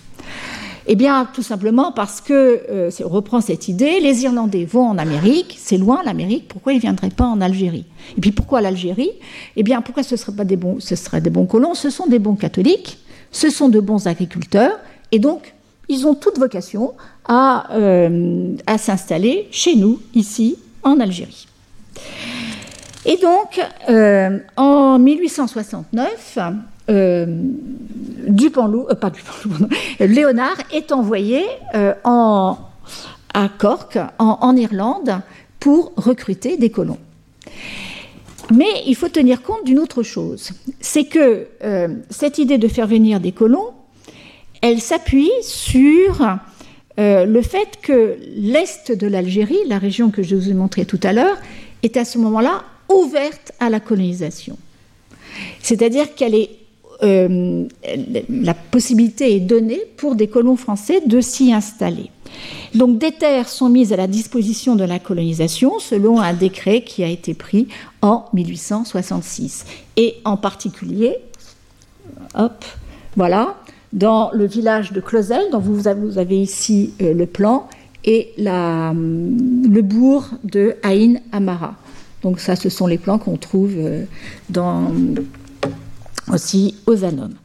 [0.89, 4.97] Eh bien, tout simplement parce que, euh, on reprend cette idée, les Irlandais vont en
[4.97, 7.83] Amérique, c'est loin l'Amérique, pourquoi ils ne viendraient pas en Algérie?
[8.17, 9.11] Et puis pourquoi l'Algérie?
[9.57, 11.73] Eh bien, pourquoi ce, serait pas des bons, ce seraient des bons colons?
[11.73, 12.99] Ce sont des bons catholiques,
[13.31, 14.79] ce sont de bons agriculteurs,
[15.11, 15.53] et donc
[15.89, 16.93] ils ont toute vocation
[17.25, 21.47] à, euh, à s'installer chez nous, ici, en Algérie.
[23.07, 26.51] Et donc, euh, en 1869, euh,
[26.89, 27.25] euh,
[29.99, 31.45] Léonard est envoyé
[32.03, 32.57] en,
[33.33, 35.21] à Cork, en, Irlande,
[35.61, 36.97] pour recruter des colons.
[38.53, 40.51] Mais il faut tenir compte d'une autre chose,
[40.81, 41.47] c'est que
[42.09, 43.71] cette idée de faire venir des colons,
[44.61, 46.37] elle s'appuie sur
[46.97, 51.13] le fait que l'est de l'Algérie, la région que je vous ai montrée tout à
[51.13, 51.37] l'heure,
[51.83, 52.63] est à ce moment-là
[52.93, 54.57] ouverte à la colonisation.
[55.61, 56.49] C'est-à-dire qu'elle est
[57.03, 57.65] euh,
[58.27, 62.09] la possibilité est donnée pour des colons français de s'y installer.
[62.73, 67.03] Donc des terres sont mises à la disposition de la colonisation selon un décret qui
[67.03, 67.67] a été pris
[68.01, 69.65] en 1866.
[69.95, 71.17] Et en particulier,
[72.35, 72.65] hop,
[73.15, 73.57] voilà,
[73.93, 77.67] dans le village de Closel, dont vous avez ici euh, le plan,
[78.03, 81.75] et la, le bourg de Aïn Amara.
[82.27, 84.03] Donc ça, ce sont les plans qu'on trouve euh,
[86.33, 87.35] aussi aux Anomes.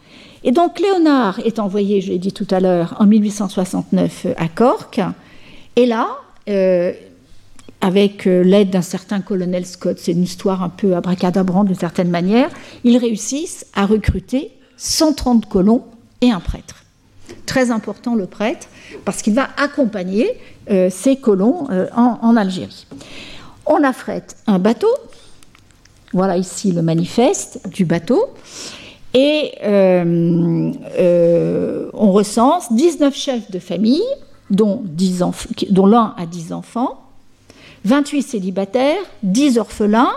[0.43, 5.01] Et donc Léonard est envoyé, je l'ai dit tout à l'heure, en 1869 à Cork.
[5.77, 6.09] Et là,
[6.49, 6.93] euh,
[7.81, 12.11] avec euh, l'aide d'un certain colonel Scott, c'est une histoire un peu abracadabrante d'une certaine
[12.11, 12.51] manière,
[12.83, 15.85] ils réussissent à recruter 130 colons
[16.23, 16.83] et un prêtre.
[17.47, 18.67] Très important le prêtre,
[19.05, 20.29] parce qu'il va accompagner
[20.73, 22.89] euh, ces colons en, Algérie.
[23.67, 24.89] On affrète un bateau
[26.13, 28.29] voilà ici le manifeste du bateau.
[29.15, 34.03] Et euh, euh, on recense 19 chefs de famille,
[34.51, 34.85] dont,
[35.87, 37.03] l'un a 10 enfants,
[37.85, 40.13] 28 célibataires, 10 orphelins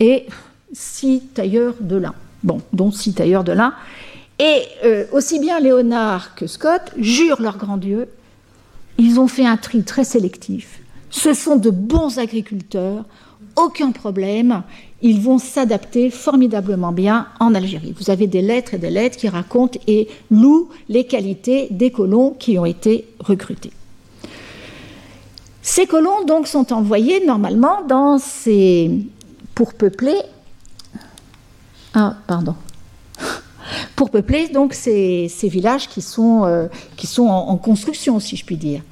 [0.00, 0.26] et
[0.72, 2.14] 6 tailleurs de lin.
[2.42, 3.74] Bon, dont 6 tailleurs de lin.
[4.38, 8.08] Et euh, aussi bien Léonard que Scott jurent leur grand Dieu,
[8.98, 10.81] ils ont fait un tri très sélectif.
[11.12, 13.04] Ce sont de bons agriculteurs,
[13.54, 14.64] aucun problème
[15.02, 17.92] ils vont s'adapter formidablement bien en Algérie.
[17.98, 22.30] Vous avez des lettres et des lettres qui racontent et louent les qualités des colons
[22.38, 23.72] qui ont été recrutés.
[25.60, 28.90] Ces colons donc sont envoyés normalement dans ces
[29.54, 30.16] pour peupler
[31.94, 32.54] ah pardon
[33.96, 36.68] pour peupler donc ces, villages qui sont, euh,
[37.18, 38.82] en, construction si je puis dire.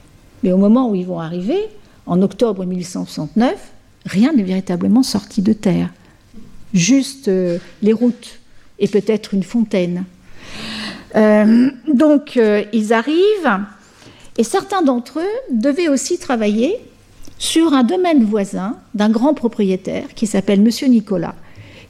[0.42, 1.68] Mais au moment où ils vont arriver,
[2.11, 3.54] en octobre 1869,
[4.04, 5.90] rien n'est véritablement sorti de terre
[6.74, 8.40] juste euh, les routes
[8.80, 10.04] et peut-être une fontaine.
[11.14, 13.61] Euh, donc euh, ils arrivent
[14.38, 16.76] et certains d'entre eux devaient aussi travailler
[17.38, 21.36] sur un domaine voisin d'un grand propriétaire qui s'appelle Monsieur Nicolas,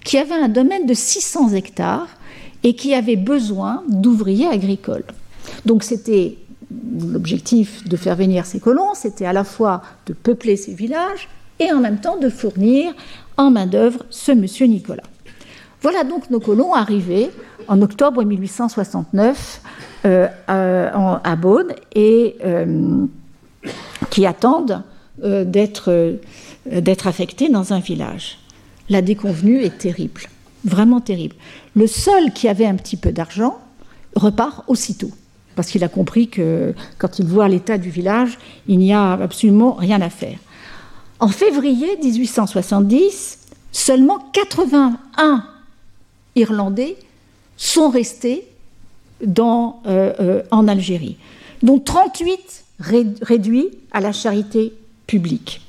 [0.04, 2.08] qui avait un domaine de 600 hectares
[2.62, 5.04] et qui avait besoin d'ouvriers agricoles.
[5.64, 6.36] Donc c'était
[7.00, 11.72] l'objectif de faire venir ces colons, c'était à la fois de peupler ces villages et
[11.72, 12.92] en même temps de fournir
[13.36, 15.02] en main-d'œuvre ce monsieur Nicolas.
[15.82, 17.30] Voilà donc nos colons arrivés
[17.68, 19.62] en octobre 1869
[20.04, 23.06] euh, à, Beaune et euh,
[24.10, 24.82] qui attendent
[25.22, 28.38] euh, d'être affectés dans un village.
[28.88, 30.22] La déconvenue est terrible,
[30.64, 31.36] vraiment terrible.
[31.74, 33.58] Le seul qui avait un petit peu d'argent
[34.16, 35.10] repart aussitôt,
[35.60, 39.74] parce qu'il a compris que quand il voit l'état du village, il n'y a absolument
[39.74, 40.38] rien à faire.
[41.18, 43.40] En février 1870,
[43.70, 45.44] seulement 81
[46.34, 46.96] Irlandais
[47.58, 48.48] sont restés
[49.22, 51.18] euh, euh, en Algérie,
[51.62, 52.64] dont 38
[53.20, 54.72] réduits à la charité
[55.06, 55.60] publique.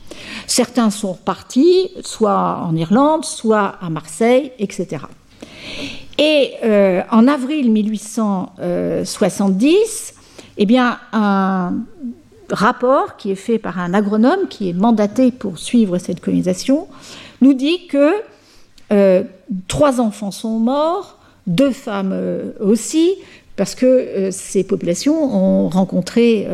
[0.47, 5.03] Certains sont repartis, soit en Irlande, soit à Marseille, etc.
[6.23, 10.13] Et euh, en avril 1870,
[10.57, 11.73] eh bien, un
[12.51, 16.87] rapport qui est fait par un agronome qui est mandaté pour suivre cette colonisation
[17.41, 18.11] nous dit que
[19.67, 21.17] trois enfants sont morts,
[21.47, 22.13] deux femmes
[22.59, 23.15] aussi,
[23.55, 26.45] parce que ces populations ont rencontré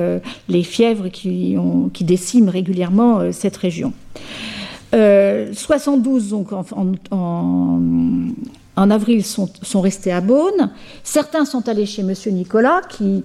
[0.47, 1.57] les fièvres qui,
[2.01, 3.91] déciment régulièrement cette région.
[4.93, 6.68] 72 donc en
[8.91, 10.71] avril, sont, sont, restés à Beaune.
[11.03, 13.23] Certains sont allés chez Monsieur Nicolas, qui,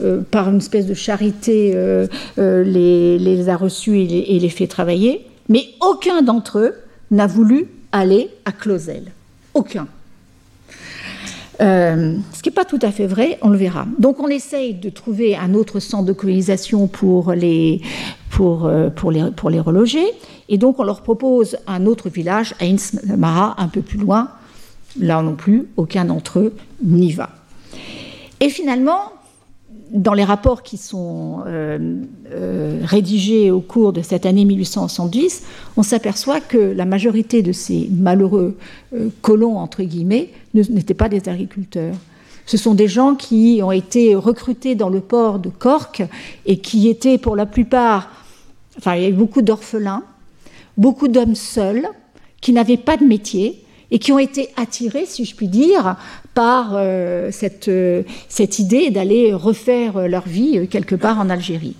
[0.00, 2.06] euh, par une espèce de charité, euh,
[2.38, 5.26] euh, les, a reçus et les, fait travailler.
[5.48, 6.74] Mais aucun d'entre eux
[7.10, 9.12] n'a voulu aller à Clausel.
[9.54, 9.86] Aucun.
[11.58, 13.86] ce qui n'est pas tout à fait vrai, on le verra.
[13.98, 17.80] Donc on essaye de trouver un autre centre de colonisation pour les,
[18.30, 20.04] pour, pour les, pour les reloger.
[20.48, 24.28] Et donc on leur propose un autre village, à Insmara, un peu plus loin,
[25.00, 27.30] Là non plus, aucun d'entre eux n'y va.
[28.40, 29.12] Et finalement,
[29.92, 31.96] dans les rapports qui sont euh,
[32.30, 35.42] euh, rédigés au cours de cette année 1870,
[35.76, 38.56] on s'aperçoit que la majorité de ces malheureux
[38.94, 41.94] euh, colons, entre guillemets, n'étaient pas des agriculteurs.
[42.46, 46.02] Ce sont des gens qui ont été recrutés dans le port de Cork
[46.46, 48.10] et qui étaient pour la plupart,
[48.78, 50.02] enfin il y a eu beaucoup d'orphelins,
[50.76, 51.86] beaucoup d'hommes seuls,
[52.40, 53.62] qui n'avaient pas de métier
[53.92, 55.96] et qui ont été attirés, si je puis dire,
[56.34, 61.76] par euh, cette, euh, cette, idée d'aller refaire euh, leur vie quelque part en Algérie.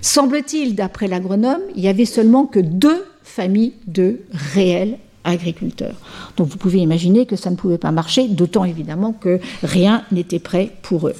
[0.00, 5.94] Semble-t-il, d'après l'agronome, il y avait seulement que deux familles de réels agriculteurs.
[6.36, 10.40] Donc vous pouvez imaginer que ça ne pouvait pas marcher, d'autant évidemment que rien n'était
[10.40, 11.14] prêt pour eux.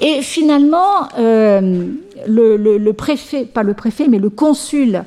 [0.00, 5.02] Et finalement, le, préfet, pas le préfet, mais le consul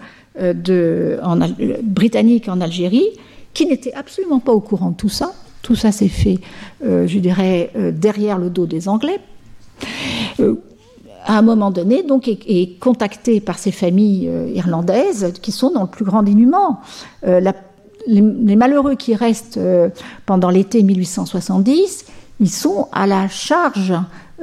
[1.83, 3.09] britannique en Algérie,
[3.53, 5.33] qui n'était absolument pas au courant de tout ça.
[5.61, 6.39] Tout ça s'est fait,
[6.83, 9.19] euh, je dirais, euh, derrière le dos des Anglais.
[10.39, 10.55] Euh,
[11.25, 15.87] à un moment donné, donc, est, contacté par ces familles irlandaises qui sont dans le
[15.87, 16.79] plus grand dénuement.
[17.23, 19.59] les, malheureux qui restent
[20.25, 22.05] pendant l'été 1870,
[22.39, 23.93] ils sont à la charge,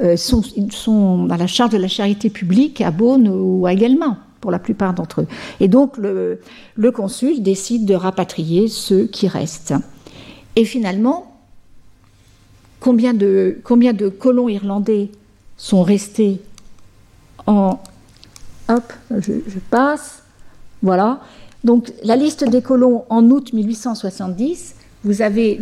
[0.01, 4.51] ils sont à la charge de la charité publique à Beaune ou à Guelmas pour
[4.51, 5.27] la plupart d'entre eux.
[5.59, 6.39] Et donc le,
[6.91, 9.73] consul décide de rapatrier ceux qui restent.
[10.55, 11.39] Et finalement,
[12.79, 15.09] combien de, combien de colons irlandais
[15.57, 16.41] sont restés
[17.47, 17.79] en...
[18.69, 20.21] Hop, je, passe.
[20.83, 21.21] Voilà.
[21.63, 25.59] Donc la liste des colons en août 1870, vous avez,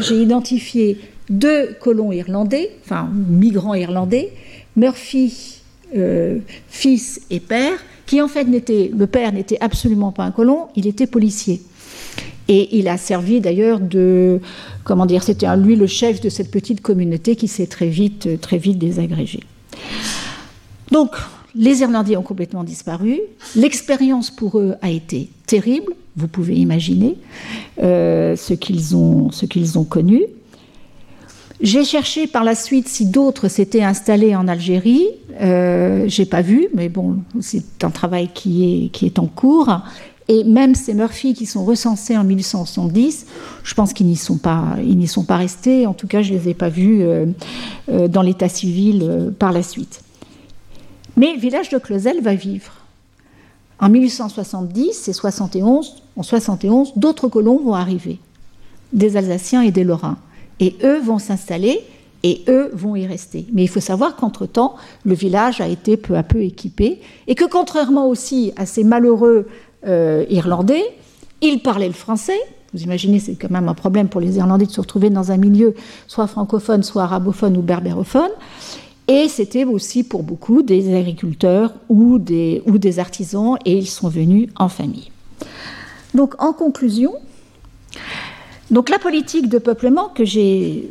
[0.00, 4.32] j'ai identifié deux colons irlandais, enfin migrants irlandais,
[4.76, 5.62] Murphy,
[5.96, 10.68] euh, fils et père, qui en fait n'était, le père n'était absolument pas un colon,
[10.76, 11.62] il était policier.
[12.48, 14.40] Et il a servi d'ailleurs de,
[14.84, 18.58] comment dire, c'était lui le chef de cette petite communauté qui s'est très vite, très
[18.58, 19.40] vite désagrégée.
[20.92, 21.16] Donc,
[21.54, 23.20] les Irlandais ont complètement disparu.
[23.56, 25.94] L'expérience pour eux a été terrible.
[26.16, 27.16] Vous pouvez imaginer
[27.82, 30.22] euh, ce qu'ils ont, ce qu'ils ont connu.
[31.64, 35.06] J'ai cherché par la suite si d'autres s'étaient installés en Algérie.
[35.40, 39.80] Euh, J'ai pas vu, mais bon, c'est un travail qui est, en cours.
[40.28, 43.24] Et même ces Murphy qui sont recensés en 1870,
[43.62, 44.76] je pense qu'ils n'y sont pas,
[45.30, 45.86] restés.
[45.86, 47.24] En tout cas, je les ai pas vus euh,
[47.90, 50.02] euh, dans l'état civil euh, par la suite.
[51.16, 52.72] Mais village de Closel va vivre.
[53.80, 58.18] En 1870 et 71, en 71, d'autres colons vont arriver,
[58.92, 60.18] des Alsaciens et des Lorrains.
[60.60, 61.80] Et eux vont s'installer
[62.22, 63.46] et eux vont y rester.
[63.52, 67.44] Mais il faut savoir qu'entre-temps, le village a été peu à peu équipé et que
[67.44, 69.46] contrairement aussi à ces malheureux
[69.86, 70.84] euh, Irlandais,
[71.42, 72.38] ils parlaient le français.
[72.72, 75.36] Vous imaginez, c'est quand même un problème pour les Irlandais de se retrouver dans un
[75.36, 75.74] milieu
[76.08, 78.30] soit francophone, soit arabophone ou berbérophone.
[79.06, 84.08] Et c'était aussi pour beaucoup des agriculteurs ou des, ou des artisans, et ils sont
[84.08, 85.10] venus en famille.
[86.14, 87.12] Donc en conclusion,
[88.74, 90.90] donc la politique de peuplement que j'ai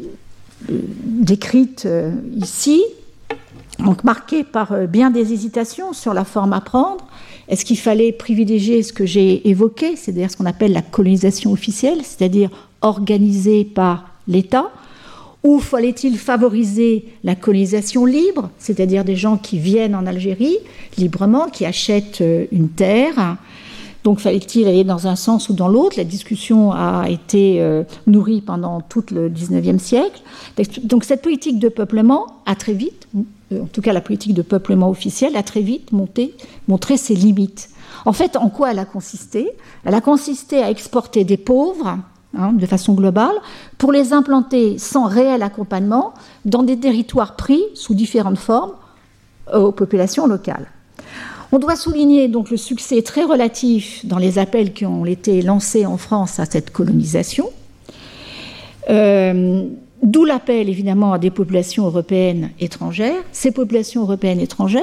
[0.71, 2.81] euh, décrite euh, ici,
[3.79, 7.05] donc marquée par euh, bien des hésitations sur la forme à prendre,
[7.49, 11.99] est-ce qu'il fallait privilégier ce que j'ai évoqué, c'est-à-dire ce qu'on appelle la colonisation officielle,
[12.03, 12.49] c'est-à-dire
[12.81, 14.71] organisée par l'État,
[15.43, 20.55] ou fallait-il favoriser la colonisation libre, c'est-à-dire des gens qui viennent en Algérie
[20.97, 22.23] librement, qui achètent
[22.53, 23.35] une terre,
[24.03, 28.41] donc fallait-il aller dans un sens ou dans l'autre La discussion a été euh, nourrie
[28.41, 30.21] pendant tout le 19e siècle.
[30.83, 33.07] Donc cette politique de peuplement a très vite,
[33.53, 37.69] euh, en tout cas la politique de peuplement officielle, a très vite montré ses limites.
[38.05, 39.49] En fait, en quoi elle a consisté?
[39.85, 41.99] Elle a consisté à exporter des pauvres,
[42.37, 43.35] hein, de façon globale,
[43.77, 48.73] pour les implanter sans réel accompagnement dans des territoires pris sous différentes formes
[49.53, 50.72] aux populations locales.
[51.55, 55.85] On doit souligner donc le succès très relatif dans les appels qui ont été lancés
[55.85, 57.51] en France à cette colonisation.
[58.89, 59.67] Euh,
[60.01, 63.21] d'où l'appel évidemment à des populations européennes étrangères.
[63.31, 64.81] Ces populations européennes étrangères,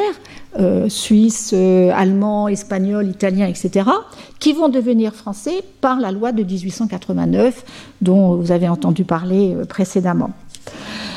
[0.61, 3.91] euh, suisses, euh, allemands, espagnols, italiens, etc.,
[4.39, 7.65] qui vont devenir français par la loi de 1889
[8.01, 10.31] dont vous avez entendu parler précédemment.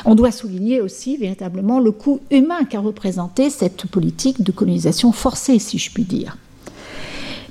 [0.05, 5.59] On doit souligner aussi véritablement le coût humain qu'a représenté cette politique de colonisation forcée,
[5.59, 6.37] si je puis dire.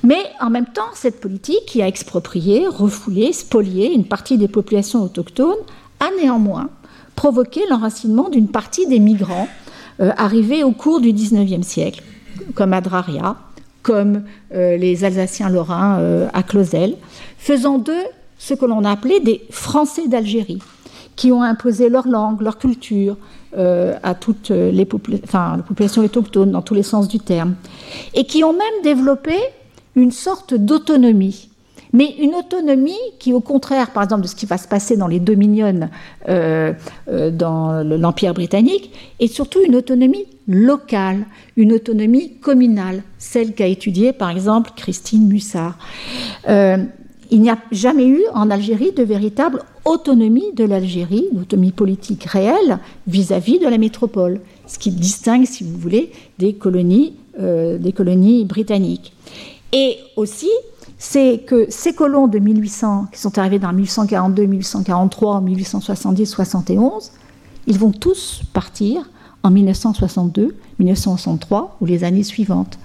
[0.03, 5.01] Mais en même temps, cette politique qui a exproprié, refoulé, spolié une partie des populations
[5.01, 5.55] autochtones
[5.99, 6.69] a néanmoins
[7.15, 9.47] provoqué l'enracinement d'une partie des migrants
[10.01, 12.03] euh, arrivés au cours du XIXe siècle,
[12.55, 13.37] comme Adraria,
[13.81, 14.23] comme
[14.53, 16.95] euh, les Alsaciens lorrains euh, à Clausel,
[17.37, 17.93] faisant d'eux
[18.37, 20.59] ce que l'on a appelé des Français d'Algérie,
[21.15, 23.17] qui ont imposé leur langue, leur culture
[23.57, 24.87] euh, à toutes les,
[25.23, 27.55] enfin, les populations autochtones dans tous les sens du terme,
[28.13, 29.35] et qui ont même développé
[29.95, 31.49] une sorte d'autonomie.
[31.95, 35.07] Mais une autonomie qui, au contraire, par exemple, de ce qui va se passer dans
[35.07, 35.87] les Dominions
[36.27, 36.73] euh,
[37.07, 44.11] euh, dans l'Empire britannique, est surtout une autonomie locale, une autonomie communale, celle qu'a étudiée,
[44.11, 45.77] par exemple, Christine Mussard
[47.33, 52.77] il n'y a jamais eu en Algérie de véritable autonomie de l'Algérie, autonomie politique réelle
[53.07, 58.45] vis-à-vis de la métropole, ce qui distingue, si vous voulez, des colonies, euh, des colonies
[58.45, 59.13] britanniques.
[59.71, 60.51] Et aussi,
[60.99, 67.11] c'est que ces colons de 1800, qui sont arrivés dans 1842, 1843, 1870, 71,
[67.65, 69.09] ils vont tous partir
[69.41, 72.77] en 1962, 1963 ou les années suivantes.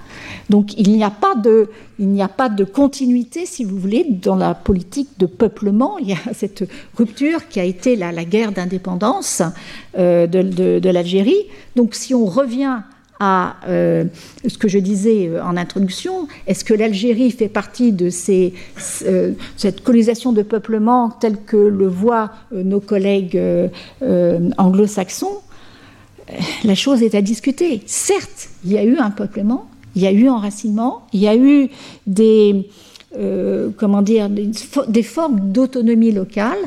[0.51, 5.99] Donc il n'y a pas de, continuité, si vous voulez, dans la politique de peuplement.
[5.99, 9.43] Il y a cette rupture qui a été la, guerre d'indépendance
[9.99, 11.47] euh, de, l'Algérie.
[11.77, 12.79] Donc si on revient
[13.21, 14.05] à euh,
[14.47, 20.33] ce que je disais euh, en introduction, est-ce que l'Algérie fait partie de cette colonisation
[20.33, 23.41] de peuplement telle que le voient nos collègues
[24.57, 25.43] anglo-saxons?
[26.65, 27.83] La chose est à discuter.
[27.87, 31.34] Certes, il y a eu un peuplement, il y a eu enracinement, il y a
[31.34, 31.70] eu
[32.07, 32.68] des,
[33.16, 36.59] euh, comment dire, des, formes d'autonomie locale,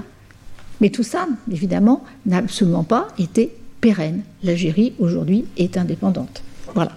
[0.82, 4.24] mais tout ça, évidemment, n'a absolument pas été pérenne.
[4.44, 6.44] L'Algérie, aujourd'hui, est indépendante.
[6.76, 6.92] Voilà.